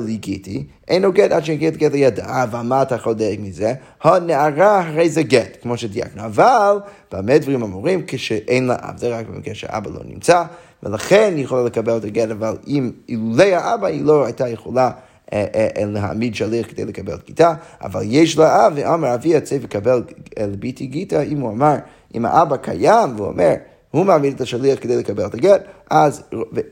[0.06, 3.74] לגיטי, אין לו גט עד שיגיע את גט לידה, אבל מה אתה לדייק מזה?
[4.02, 6.76] הנערה הרי זה גט, כמו שדייקנו, אבל
[7.12, 10.42] במה דברים אמורים כשאין לה אב, זה רק במקרה שאבא לא נמצא,
[10.82, 14.90] ולכן היא יכולה לקבל את הגט, אבל אם אילולא האבא היא לא הייתה יכולה
[15.32, 19.56] אה, אה, אה, להעמיד שליח כדי לקבל גיטה, אבל יש לה אב, ואמר אבי יצא
[19.62, 20.02] וקבל
[20.40, 21.74] לביתי גיטה, אם הוא אמר,
[22.14, 23.54] אם האבא קיים, והוא אומר,
[23.92, 26.22] הוא מעמיד את השליח כדי לקבל את הגט, אז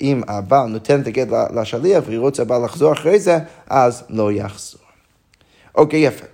[0.00, 4.80] אם הבעל נותן את הגט לשליח והיא רוצה הבעל לחזור אחרי זה, אז לא יחזור.
[5.74, 6.26] אוקיי, יפה.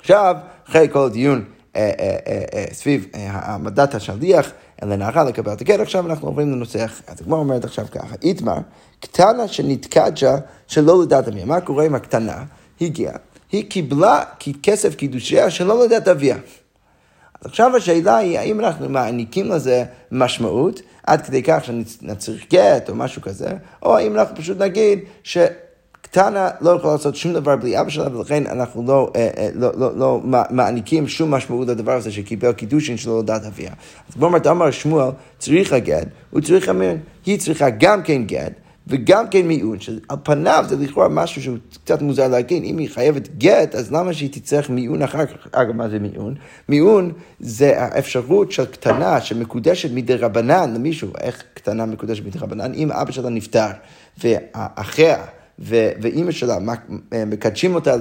[0.00, 0.36] עכשיו,
[0.68, 1.44] אחרי כל הדיון
[1.76, 2.16] אה, אה,
[2.54, 4.52] אה, סביב העמדת השליח
[4.82, 7.02] לנערה לקבל את הגט, עכשיו אנחנו עוברים לנושא אחר.
[7.06, 8.58] אז הגמרא אומרת עכשיו ככה, איתמר,
[9.00, 11.44] קטנה שנתקדשה שלא לדעת אביה.
[11.44, 12.44] מה קורה עם הקטנה?
[12.80, 13.14] הגיעה,
[13.52, 14.22] היא קיבלה
[14.62, 16.36] כסף קידושיה שלא לדעת אביה.
[17.40, 22.94] אז עכשיו השאלה היא, האם אנחנו מעניקים לזה משמעות, עד כדי כך שנצריך גט או
[22.94, 23.50] משהו כזה,
[23.82, 25.38] או האם אנחנו פשוט נגיד ש...
[26.10, 29.70] קטנה לא יכולה לעשות שום דבר בלי אבא שלה, ולכן אנחנו לא, אה, אה, לא,
[29.76, 30.20] לא, לא
[30.50, 33.70] מעניקים שום משמעות לדבר הזה שקיבל קידושין שלא לדעת אביה.
[34.08, 38.52] אז כמו אמרת, אמר שמואל, צריכה גט, הוא צריך אמין, היא צריכה גם כן גט.
[38.86, 43.28] וגם כן מיעון, שעל פניו זה לכאורה משהו שהוא קצת מוזר להגיד, אם היא חייבת
[43.38, 45.48] גט, אז למה שהיא תצטרך מיעון אחר כך?
[45.52, 46.34] אגב, מה זה מיעון?
[46.68, 52.74] מיעון זה האפשרות של קטנה שמקודשת מדי רבנן למישהו, איך קטנה מקודשת מדי רבנן?
[52.74, 53.66] אם אבא שלה נפטר,
[54.24, 55.24] ואחיה
[55.58, 56.58] ואימא שלה
[57.26, 57.96] מקדשים אותה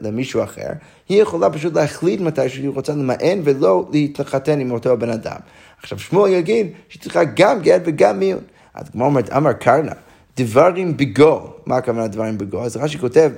[0.00, 0.68] למישהו אחר,
[1.08, 5.36] היא יכולה פשוט להחליט מתי שהיא רוצה למען ולא להתחתן עם אותו הבן אדם.
[5.82, 8.42] עכשיו שמואל יגיד שהיא צריכה גם גט וגם מיעון.
[8.74, 9.92] אז כמו אומרת, אמר קרנה,
[10.36, 12.64] דברים בגו, מה הכוונה דברים בגו?
[12.64, 13.30] אז רש"י כותב,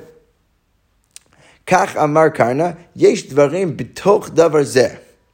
[1.67, 4.89] כך אמר קרנה, יש דברים בתוך דבר זה.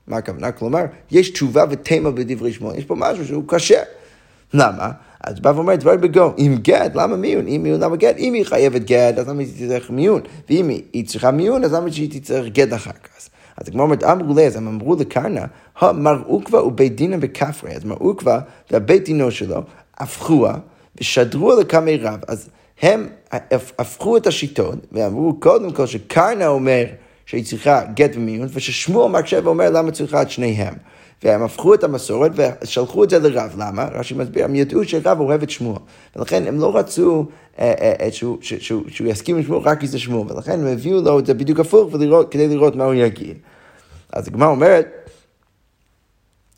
[0.06, 0.52] מה הכוונה?
[0.52, 3.82] כלומר, יש תשובה ותמה בדברי שמואל, יש פה משהו שהוא קשה.
[4.54, 4.90] למה?
[5.20, 7.46] אז בא ואומר דברים בגו, אם גט, למה מיון?
[7.48, 8.16] אם מיון, למה גט?
[8.18, 10.20] אם היא חייבת גט, אז למה היא תצטרך מיון?
[10.48, 13.28] ואם היא צריכה מיון, אז למה שהיא תצטרך גט אחר כך?
[13.56, 15.44] אז כמו אומרת, אמרו לי, אז הם אמרו לקרנה,
[15.82, 19.62] מר עוקווה ובית דינה בכפרי, אז מר עוקווה והבית דינו שלו
[19.98, 20.54] הפכוה
[21.00, 22.20] ושדרו לקמי רב.
[22.28, 22.48] אז
[22.82, 23.08] הם
[23.78, 26.84] הפכו את השיטות ואמרו קודם כל שקרנה אומר
[27.26, 30.74] שהיא צריכה גט ומיון, וששמואל מקשה ואומר למה צריכה את שניהם.
[31.24, 33.54] והם הפכו את המסורת ושלחו את זה לרב.
[33.58, 33.88] למה?
[33.94, 35.78] רש"י מסביר, הם ידעו שרב אוהב את שמואל.
[36.16, 37.26] ולכן הם לא רצו
[37.58, 40.32] אה, אה, אה, שהוא, שהוא, שהוא יסכים עם שמואל רק כי זה שמואל.
[40.32, 43.36] ולכן הם הביאו לו את זה בדיוק הפוך ולראות, כדי לראות מה הוא יגיד.
[44.12, 44.86] אז הגמרא אומרת,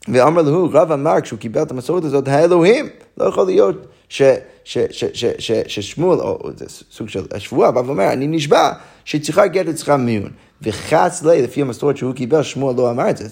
[0.08, 3.86] ואמר לו, רב אמר כשהוא קיבל את המסורת הזאת, האלוהים, לא יכול להיות
[5.68, 8.72] ששמואל, או זה סוג של שבועה, בא ואומר, אני נשבע
[9.04, 10.30] שצריכה גט וצריכה מיון.
[10.62, 13.28] וחס לי, לפי המסורת שהוא קיבל, שמואל לא אמר את זה.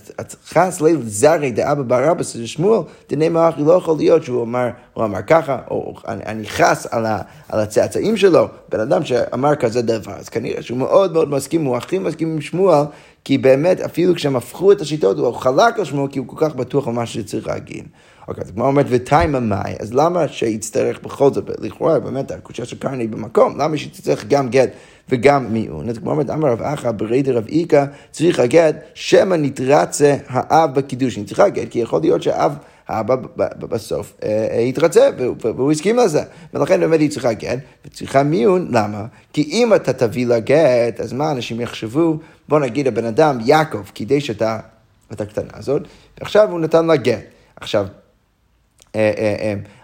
[0.48, 2.80] חס לי זרי דאבא בר אבא של שמואל,
[3.10, 7.06] דני מערכי לא יכול להיות שהוא אמר, הוא אמר ככה, או אני, אני חס על,
[7.48, 11.76] על הצאצאים שלו, בן אדם שאמר כזה דבר, אז כנראה שהוא מאוד מאוד מסכים, הוא
[11.76, 12.84] הכי מסכים עם שמואל,
[13.24, 16.54] כי באמת, אפילו כשהם הפכו את השיטות, הוא חלק על שמואל, כי הוא כל כך
[16.54, 17.84] בטוח על מה שצריך להגיד.
[18.28, 22.78] אוקיי, אז הגמרא אומרת, ותימה מאי, אז למה שיצטרך בכל זאת, לכאורה, באמת, הקושייה של
[22.78, 24.70] קרני במקום, למה שיצטרך גם גט
[25.08, 25.88] וגם מיון?
[25.88, 31.24] אז הגמרא אומרת, אמר רב אחא ברי דרב איכא, צריך הגט, שמא נתרצה האב בקידושין.
[31.24, 32.54] צריך הגט, כי יכול להיות שהאב...
[32.88, 33.16] האבא
[33.58, 35.08] בסוף אה, אה, התרצה
[35.40, 36.22] והוא הסכים לזה.
[36.54, 39.04] ולכן באמת היא צריכה גט, וצריכה מיון, למה?
[39.32, 42.18] כי אם אתה תביא לה גט, אז מה אנשים יחשבו?
[42.48, 45.82] בוא נגיד הבן אדם, יעקב, קידש את הקטנה הזאת,
[46.20, 47.18] ועכשיו הוא נתן לה גט.
[47.56, 48.01] עכשיו, אה, אה, אה,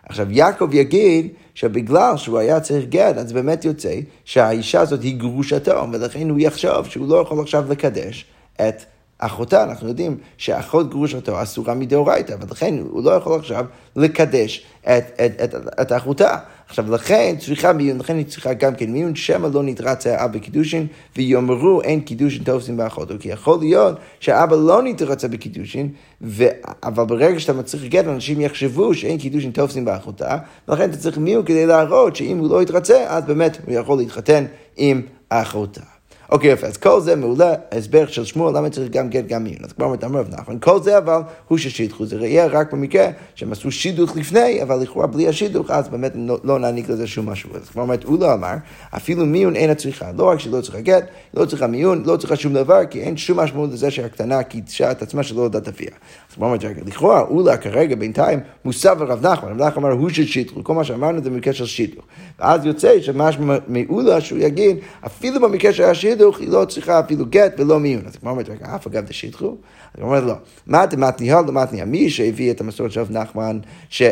[0.09, 3.95] עכשיו, יעקב יגיד שבגלל שהוא היה צריך גט, אז באמת יוצא
[4.25, 8.85] שהאישה הזאת היא גרושתו, ולכן הוא יחשוב שהוא לא יכול עכשיו לקדש את
[9.19, 9.65] אחותה.
[9.65, 13.65] אנחנו יודעים שאחות גרושתו אסורה מדאורייתא, ולכן הוא לא יכול עכשיו
[13.97, 16.37] לקדש את, את, את, את אחותה.
[16.69, 20.87] עכשיו, לכן צריכה מיון, לכן היא צריכה גם כן מיון, שמא לא נתרץ האב בקידושין,
[21.17, 23.15] ויאמרו אין קידושין תופסים באחותו.
[23.21, 25.89] כי יכול להיות שהאבא לא נתרצה בקידושין,
[26.23, 26.45] ו...
[26.83, 31.45] אבל ברגע שאתה מצריך גט, אנשים יחשבו שאין קידושין תופסים באחותה, ולכן אתה צריך מיון
[31.45, 34.45] כדי להראות שאם הוא לא יתרצה, אז באמת הוא יכול להתחתן
[34.77, 35.98] עם אחותה.
[36.31, 39.65] אוקיי, יפה, אז כל זה מעולה, הסבר של שמואל, למה צריך גם גט גם מיון.
[39.65, 43.09] אז כבר אומרת אמר רב נחמן, כל זה אבל הוא ששידחו, זה יהיה רק במקרה
[43.35, 47.29] שהם עשו שידוך לפני, אבל לכאורה בלי השידוך, אז באמת לא, לא נעניק לזה שום
[47.29, 47.51] משהו.
[47.57, 48.55] אז כבר אומרת, הוא לא אמר,
[48.97, 50.13] אפילו מיון אין הצריכה.
[50.17, 53.41] לא רק שלא צריכה גט, לא צריכה מיון, לא צריכה שום דבר, כי אין שום
[53.41, 55.91] משמעות לזה שהקטנה קידשה את עצמה שלא יודעת אביה.
[56.39, 60.75] כבר אומרת, לכאורה, אולה כרגע בינתיים מוסב לרב נחמן, רב נחמן אמר, הוא ששידחו, כל
[60.75, 62.05] מה שאמרנו זה במקרה של שידוך.
[62.39, 67.61] ואז יוצא שמשמע מאולה שהוא יגיד, אפילו במקרה של השידוך, היא לא צריכה אפילו גט
[67.61, 68.03] ולא מיון.
[68.07, 69.47] אז הגמרא אומרת, רגע, אף אגב דשידחו?
[69.47, 69.55] אז
[69.95, 70.35] הגמרא אומרת, לא.
[70.67, 71.85] מה דמתניהו למתניה?
[71.85, 74.03] מי שהביא את המסורת של רב נחמן, ש...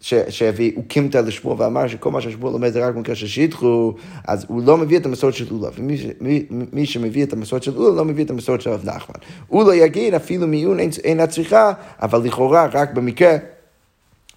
[0.00, 3.94] שהביא, הוא קימתא לשמוע ואמר שכל מה שהשמוע לומד זה רק במקרה ששידחו,
[4.28, 7.76] אז הוא לא מביא את המסורת של אולה, ומי מי, מי שמביא את המסורת של
[7.76, 9.14] אולה לא מביא את המסורת של רב נחמן.
[9.50, 13.36] אולה יגיד אפילו מיון אין הצריכה, אבל לכאורה רק במקרה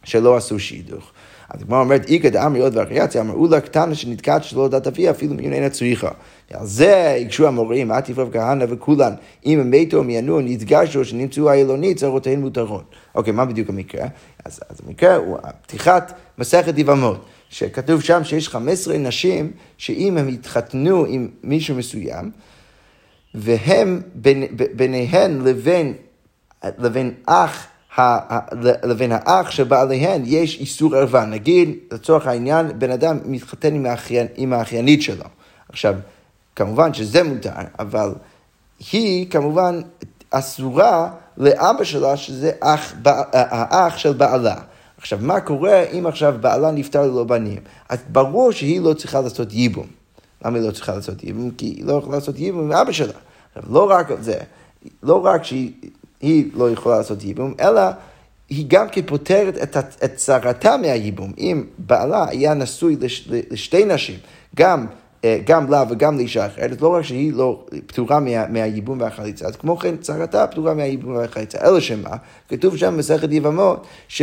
[0.04, 1.12] שלא עשו שידוך.
[1.54, 5.34] אז הגמרא אומרת, איכא דאמר יוד ואחייציה, אמרו לה קטנה שנתקעת שלא יודעת אביה, אפילו
[5.34, 6.10] מיון אין הצריכה.
[6.54, 9.14] על זה הקשו המורים, עטיף רב כהנא וכולן,
[9.46, 12.96] אם הם מתו מיענו, נתגשו, שנמצאו האילונית, צרותיהן מותרות.
[13.16, 14.08] אוקיי, מה בדיוק המקרה?
[14.46, 21.06] אז, אז המקרה הוא פתיחת מסכת יבמות, שכתוב שם שיש 15 נשים, שאם הם יתחתנו
[21.06, 22.32] עם מישהו מסוים,
[23.36, 25.94] והם בין, ביניהן לבין,
[26.78, 27.68] לבין אח
[28.84, 31.26] לבין האח שבעליהן יש איסור ערווה.
[31.26, 35.26] נגיד, לצורך העניין, בן אדם מתחתן עם, האחיין, עם האחיינית שלו.
[35.70, 35.96] עכשיו,
[36.56, 37.50] כמובן שזה מותר,
[37.80, 38.14] אבל
[38.92, 39.82] היא כמובן
[40.32, 42.94] אסורה לאבא שלה, שזה אח,
[43.34, 44.56] האח של בעלה.
[44.98, 47.60] עכשיו, מה קורה אם עכשיו בעלה נפטר ללא בנים?
[47.90, 49.88] אז ברור שהיא לא צריכה לעשות ייבום.
[50.46, 51.52] למה היא לא צריכה לעשות ייבום?
[51.52, 53.14] כי היא לא יכולה לעשות ייבום עם אבא שלה.
[53.56, 54.38] עכשיו, לא רק זה,
[55.04, 55.72] לא רק שהיא
[56.22, 57.82] היא לא יכולה לעשות ייבום, אלא
[58.50, 61.32] היא גם כן פותרת את, את צרתה מהייבום.
[61.38, 64.16] אם בעלה היה נשוי לש, לשתי נשים,
[64.56, 64.86] גם
[65.26, 69.56] אה, גם לה וגם לאישה אחרת, לא רק שהיא לא פטורה מה, מהייבום והחליצה, אז
[69.56, 71.58] כמו כן צרתה פטורה מהייבום והחליצה.
[71.62, 72.10] אלא שמה,
[72.50, 74.22] כתוב שם במסכת יבמות, ש...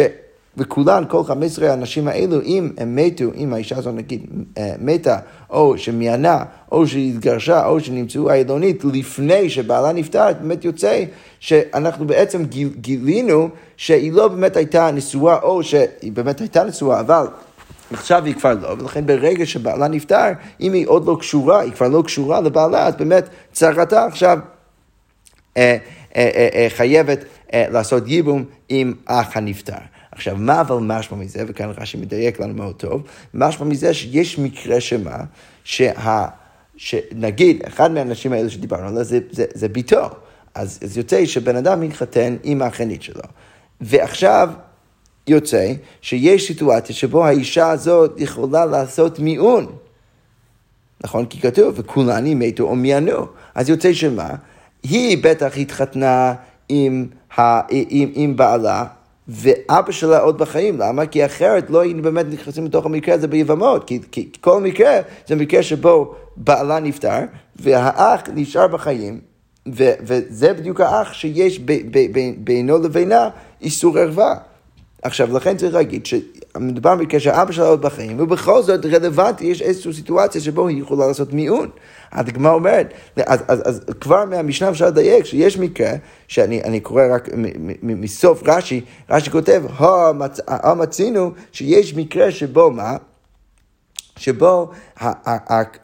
[0.56, 4.26] וכולן, כל 15 האנשים האלו, אם הם מתו, אם האישה הזאת נגיד
[4.58, 5.18] אה, מתה,
[5.50, 11.04] או שמיינה, או שהתגרשה, או שנמצאו העילונית לפני שבעלה נפטר, באמת יוצא
[11.40, 17.26] שאנחנו בעצם גיל, גילינו שהיא לא באמת הייתה נשואה, או שהיא באמת הייתה נשואה, אבל
[17.92, 20.28] עכשיו היא כבר לא, ולכן ברגע שבעלה נפטר,
[20.60, 24.38] אם היא עוד לא קשורה, היא כבר לא קשורה לבעלה, אז באמת צרתה עכשיו
[25.56, 25.76] אה,
[26.16, 29.78] אה, אה, אה, חייבת אה, לעשות ייבום עם אח הנפטר.
[30.18, 33.02] עכשיו, מה אבל משמע מזה, וכאן רש"י מדייק לנו מאוד טוב,
[33.34, 35.16] משמע מזה שיש מקרה שמה,
[35.64, 36.26] שה...
[36.76, 40.08] שנגיד, אחד מהאנשים האלה שדיברנו עליו זה, זה, זה ביתו.
[40.54, 43.22] אז, אז יוצא שבן אדם מתחתן עם האחיינית שלו.
[43.80, 44.50] ועכשיו
[45.26, 49.66] יוצא שיש סיטואציה שבו האישה הזאת יכולה לעשות מיעון.
[51.04, 51.26] נכון?
[51.26, 53.26] כי כתוב, וכולני מתו או מיענו.
[53.54, 54.30] אז יוצא שמה?
[54.82, 56.34] היא בטח התחתנה
[56.68, 57.06] עם,
[57.38, 58.84] ה, עם, עם בעלה,
[59.28, 61.06] ואבא שלה עוד בחיים, למה?
[61.06, 65.36] כי אחרת לא היינו באמת נכנסים לתוך המקרה הזה ביבמות, כי, כי כל מקרה זה
[65.36, 67.18] מקרה שבו בעלה נפטר,
[67.56, 69.20] והאח נשאר בחיים,
[69.74, 73.28] ו, וזה בדיוק האח שיש ב, ב, ב, בינו לבינה
[73.62, 74.34] איסור ערווה.
[75.02, 76.06] עכשיו, לכן צריך להגיד
[76.54, 81.06] שמדובר במקרה שהאבא שלה עוד בחיים, ובכל זאת רלוונטי, יש איזושהי סיטואציה שבו היא יכולה
[81.06, 81.70] לעשות מיעון.
[82.12, 82.92] הדגמרא אומרת,
[83.26, 85.92] אז, אז, אז כבר מהמשנה אפשר לדייק שיש מקרה,
[86.28, 87.28] שאני קורא רק
[87.82, 88.80] מסוף רש"י,
[89.10, 89.62] רש"י כותב,
[90.46, 92.96] המצינו שיש מקרה שבו מה?
[94.16, 94.70] שבו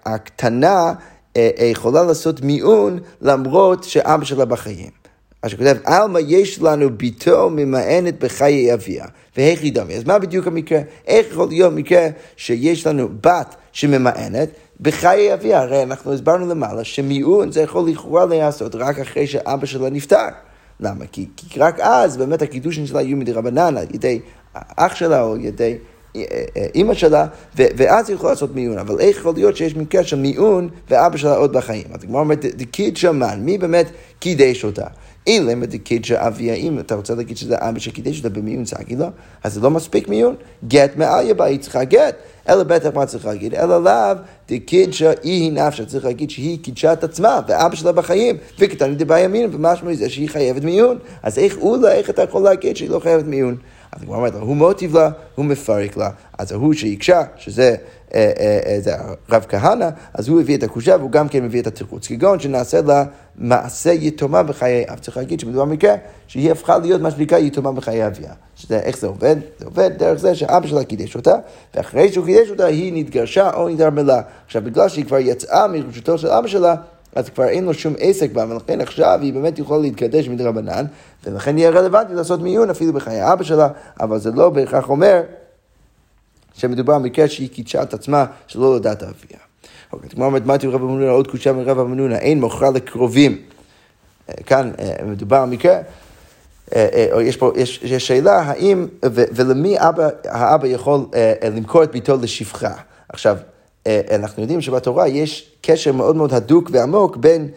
[0.04, 0.92] הקטנה
[1.36, 5.03] אה, אה, יכולה לעשות מיעון למרות שאבא שלה בחיים.
[5.44, 9.04] אז הוא כותב, עלמא יש לנו ביתו ממאנת בחיי אביה,
[9.36, 9.94] ואיך ידמי.
[9.94, 10.80] אז מה בדיוק המקרה?
[11.06, 14.48] איך יכול להיות מקרה שיש לנו בת שממאנת
[14.80, 15.60] בחיי אביה?
[15.60, 20.28] הרי אנחנו הסברנו למעלה שמיעון זה יכול לכאורה להיעשות רק אחרי שאבא שלה נפטר.
[20.80, 21.04] למה?
[21.12, 24.20] כי, כי רק אז באמת הקידושים שלה יהיו מדי רבנן על ידי
[24.76, 25.76] אח שלה או על ידי
[26.16, 26.22] אה,
[26.56, 27.26] אה, אימא שלה,
[27.56, 28.78] ואז היא יכולה לעשות מיון.
[28.78, 31.86] אבל איך יכול להיות שיש מקרה של מיון ואבא שלה עוד בחיים?
[31.92, 33.86] אז הגמרא אומרת, דקיד שמן, מי באמת
[34.18, 34.86] קידש אותה?
[35.26, 39.06] אילם דקידשא אביה, אם אתה רוצה להגיד שזה אבא שקידש אותה במיון צגי לו,
[39.44, 40.34] אז זה לא מספיק מיון,
[40.68, 42.14] גט מעליה בה, היא צריכה גט.
[42.48, 43.54] אלא בטח מה צריך להגיד?
[43.54, 44.16] אלא לאו
[44.48, 49.50] דקידשא היא נפשה, צריך להגיד שהיא קידשה את עצמה, ואבא שלה בחיים, וקטני דבא ימין,
[49.52, 50.98] ומשמע מזה שהיא חייבת מיון.
[51.22, 53.56] אז איך אולי, איך אתה יכול להגיד שהיא לא חייבת מיון?
[53.96, 56.10] אז הגמרא אומרת, הוא מוטיב לה, הוא מפרק לה.
[56.38, 57.76] אז ההוא שהקשה, שזה
[58.14, 58.96] אה, אה, אה,
[59.28, 62.06] הרב כהנא, אז הוא הביא את הקושה והוא גם כן מביא את התירוץ.
[62.06, 63.04] כגון שנעשה לה
[63.38, 64.98] מעשה יתומה בחיי אב.
[64.98, 65.94] צריך להגיד שמדובר במקרה
[66.26, 68.32] שהיא הפכה להיות מה שנקרא יתומה בחיי אביה.
[68.56, 69.36] שזה, איך זה עובד?
[69.58, 71.34] זה עובד דרך זה שאבא שלה קידש אותה,
[71.74, 74.20] ואחרי שהוא קידש אותה היא נתגרשה או נתערמלה.
[74.46, 76.74] עכשיו, בגלל שהיא כבר יצאה מרשותו של אבא שלה,
[77.14, 80.84] אז כבר אין לו שום עסק בה, ולכן עכשיו היא באמת יכולה להתקדש מדרבנן,
[81.24, 83.68] ולכן יהיה רלוונטי לעשות מיון אפילו בחיי אבא שלה,
[84.00, 85.22] אבל זה לא בהכרח אומר
[86.54, 89.38] שמדובר במקרה שהיא קידשה את עצמה שלא לדעת אביה.
[89.92, 93.42] אוקיי, כמו אומרת, מתי רב המנונה, עוד קודשה מרב המנונה, אין מוכרה לקרובים.
[94.28, 95.78] אה, כאן אה, מדובר במקרה,
[96.74, 101.06] אה, יש פה, יש, יש שאלה, האם, ו, ולמי אבא, האבא יכול
[101.52, 102.74] למכור את ביתו לשפחה.
[103.08, 103.36] עכשיו,
[103.86, 107.48] אנחנו יודעים שבתורה יש קשר מאוד מאוד הדוק ועמוק בין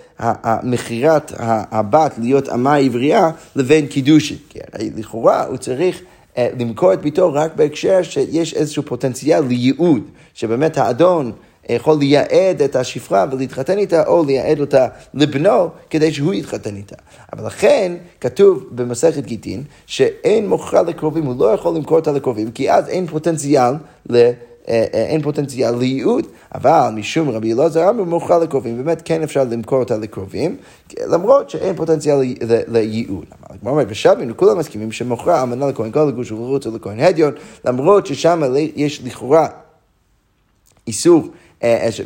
[0.64, 4.38] מכירת הבת להיות אמה עברייה לבין קידושין.
[4.80, 6.02] לכאורה הוא צריך...
[6.60, 10.02] למכור את ביתו רק בהקשר שיש איזשהו פוטנציאל לייעוד,
[10.34, 11.32] שבאמת האדון
[11.70, 16.96] יכול לייעד את השפחה ולהתחתן איתה, או לייעד אותה לבנו כדי שהוא יתחתן איתה.
[17.34, 22.72] אבל לכן כתוב במסכת גיטין שאין מוכרה לקרובים, הוא לא יכול למכור אותה לקרובים, כי
[22.72, 23.74] אז אין פוטנציאל
[24.10, 24.32] ל...
[24.70, 29.44] אה, אה, אין פוטנציאל לייעוד, אבל משום רבי אלעזר אמר מוכרה לקרובים, באמת כן אפשר
[29.44, 30.56] למכור אותה לקרובים,
[31.00, 32.18] למרות שאין פוטנציאל
[32.68, 33.26] לייעוד.
[33.50, 37.34] הגמרא אומרת, ושבנו כולם מסכימים שמוכרה אמנה לכהן גדול, לגוש וחוץ ולכהן הדיון,
[37.66, 38.42] למרות ששם
[38.76, 39.48] יש לכאורה
[40.88, 41.28] איסור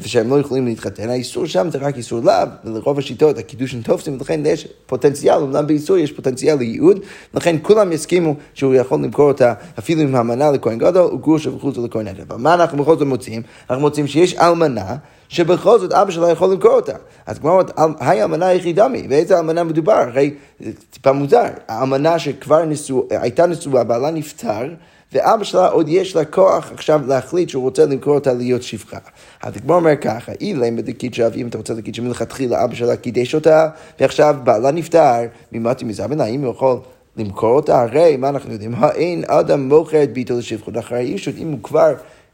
[0.01, 4.45] ושהם לא יכולים להתחתן, האיסור שם זה רק איסור לאו, ולרוב השיטות הקידושים תופסים, ולכן
[4.45, 6.99] יש פוטנציאל, אומנם באיסור יש פוטנציאל לייעוד,
[7.33, 12.07] לכן כולם יסכימו שהוא יכול למכור אותה אפילו עם המנה לכהן גדול, וגרוש וחוץ לכהן
[12.07, 12.23] עדן.
[12.27, 13.41] אבל מה אנחנו בכל זאת מוצאים?
[13.69, 14.95] אנחנו מוצאים שיש אלמנה
[15.29, 16.95] שבכל זאת אבא שלה יכול למכור אותה.
[17.25, 19.93] אז כמו אומרת, היי האלמנה היחידה מי, ואיזה אלמנה מדובר?
[19.93, 24.67] הרי זה טיפה מוזר, האלמנה שכבר נשוא, הייתה נשואה, בעלה נפטר,
[25.13, 28.97] ואבא שלה עוד יש לה כוח עכשיו להחליט שהוא רוצה למכור אותה להיות שפחה.
[29.43, 33.69] אז הגמר אומר ככה, אילם בדקידשב, אם אתה רוצה להגיד שמלכתחילה אבא שלה קידש אותה,
[33.99, 35.21] ועכשיו בעלה נפטר,
[35.51, 36.77] ממתי מזמן, האם הוא יכול
[37.17, 37.81] למכור אותה?
[37.81, 38.73] הרי, מה אנחנו יודעים?
[38.77, 41.93] האין אדם מוכר את ביתו לשפחות אחרי אישות, אם הוא כבר...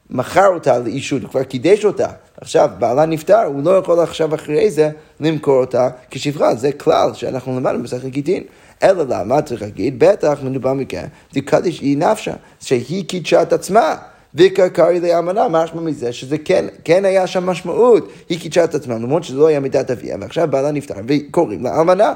[0.10, 2.08] מכר אותה לאישות, הוא כבר קידש אותה.
[2.42, 6.56] עכשיו, בעלה נפטר, הוא לא יכול עכשיו אחרי זה למכור אותה כשפחה.
[6.56, 8.44] זה כלל שאנחנו למדנו בסך גיטין.
[8.84, 10.00] אלא למה צריך להגיד?
[10.00, 13.96] בטח מדובר מכן, דקדיש היא נפשה, שהיא קידשה את עצמה.
[14.36, 18.10] וקרקרי לאמנה, משמע מזה שזה כן, כן היה שם משמעות.
[18.30, 21.82] היא קידשה את עצמה, למרות שזה לא היה מידת אביה, ועכשיו בעלה נפטר, וקוראים לה
[21.82, 22.13] אמנה.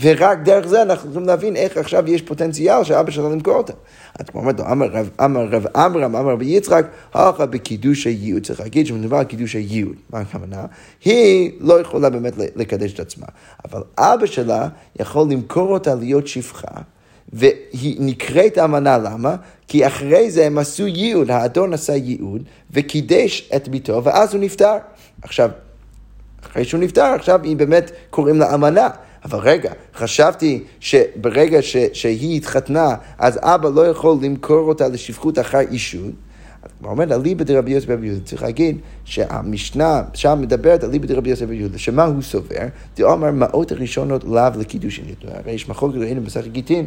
[0.00, 3.72] ורק דרך זה אנחנו יכולים להבין איך עכשיו יש פוטנציאל שאבא שלו למכור אותה.
[4.18, 8.42] אז כמו אומרת לו, אמר רב אמרם, אמר רבי יצחק, הלכה בקידוש הייעוד.
[8.42, 9.96] צריך להגיד שמדובר על קידוש הייעוד.
[10.10, 10.66] מה הכוונה?
[11.04, 13.26] היא לא יכולה באמת לקדש את עצמה.
[13.64, 14.68] אבל אבא שלה
[15.00, 16.80] יכול למכור אותה להיות שפחה.
[17.32, 19.36] והיא נקראת אמנה, למה?
[19.68, 24.76] כי אחרי זה הם עשו ייעוד, האדון עשה ייעוד, וקידש את ביתו, ואז הוא נפטר.
[25.22, 25.50] עכשיו,
[26.46, 28.88] אחרי שהוא נפטר, עכשיו היא באמת קוראים לה אמנה.
[29.24, 35.60] אבל רגע, חשבתי שברגע ש, שהיא התחתנה, אז אבא לא יכול למכור אותה לשפחות אחר
[35.60, 36.12] אישות.
[36.82, 41.42] הוא אומר, אליבא דרבי יוסף רבי יהודה, צריך להגיד שהמשנה שם מדברת אליבא דרבי יוסף
[41.42, 42.66] רבי יהודה, שמה הוא סובר?
[42.96, 45.04] דאמר מעות הראשונות לאו לקידושין.
[45.24, 46.86] הרי יש מחוק ראינו בסך גיטין,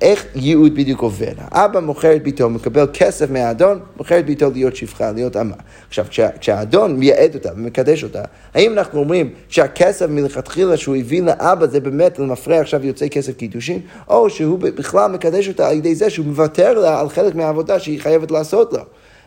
[0.00, 1.34] איך ייעוד בדיוק עובד?
[1.38, 5.54] האבא מוכר את ביתו, מקבל כסף מהאדון, מוכר את ביתו להיות שפחה, להיות אמה.
[5.88, 8.22] עכשיו, כשה, כשהאדון מייעד אותה ומקדש אותה,
[8.54, 13.80] האם אנחנו אומרים שהכסף מלכתחילה שהוא הביא לאבא זה באמת למפרע עכשיו יוצא כסף קידושין,
[14.08, 18.00] או שהוא בכלל מקדש אותה על ידי זה שהוא מוותר לה על חלק מהעבודה שהיא
[18.00, 18.80] חייבת לעשות לו.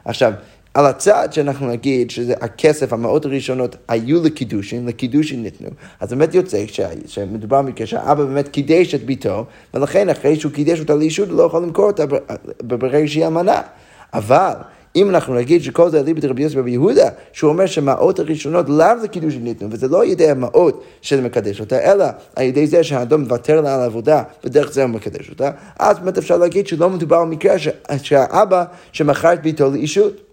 [0.06, 0.34] עכשיו,
[0.74, 5.70] על הצד שאנחנו נגיד שזה הכסף, המאות הראשונות היו לקידושין, לקידושין ניתנו,
[6.00, 6.66] אז באמת יוצא
[7.06, 11.44] שמדובר במקרה שהאבא באמת קידש את ביתו, ולכן אחרי שהוא קידש אותה לאישות הוא לא
[11.44, 12.04] יכול למכור אותה
[12.64, 13.62] ברגע שהיא אמנה.
[14.14, 14.54] אבל
[14.96, 18.96] אם אנחנו נגיד שכל זה אליבא דרבי יוסף רבי יהודה, שהוא אומר שהמעות הראשונות לאו
[19.04, 22.06] לקידושין ניתנו, וזה לא על ידי המעות של מקדש אותה, אלא
[22.36, 26.18] על ידי זה שהאדום מוותר לה על העבודה, ודרך זה הוא מקדש אותה, אז באמת
[26.18, 27.56] אפשר להגיד שלא מדובר במקרה
[28.04, 30.33] שהאבא שמכר את ביתו לאישות.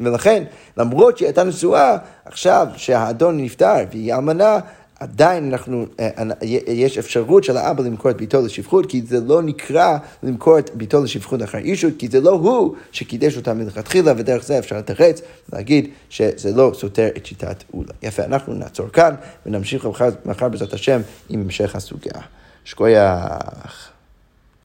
[0.00, 0.44] ולכן,
[0.76, 4.58] למרות שהיא הייתה נשואה, עכשיו שהאדון נפטר והיא אלמנה,
[5.00, 6.22] עדיין אנחנו, אה,
[6.66, 11.04] יש אפשרות של האבא למכור את ביתו לשפחות, כי זה לא נקרא למכור את ביתו
[11.04, 15.88] לשפחות אחרי אישות, כי זה לא הוא שקידש אותה מלכתחילה, ודרך זה אפשר לתרץ ולהגיד
[16.10, 17.92] שזה לא סותר את שיטת אולה.
[18.02, 19.14] יפה, אנחנו נעצור כאן
[19.46, 19.88] ונמשיך
[20.24, 22.20] מחר בעזרת השם עם המשך הסוגיה.
[22.64, 23.90] שכוייח.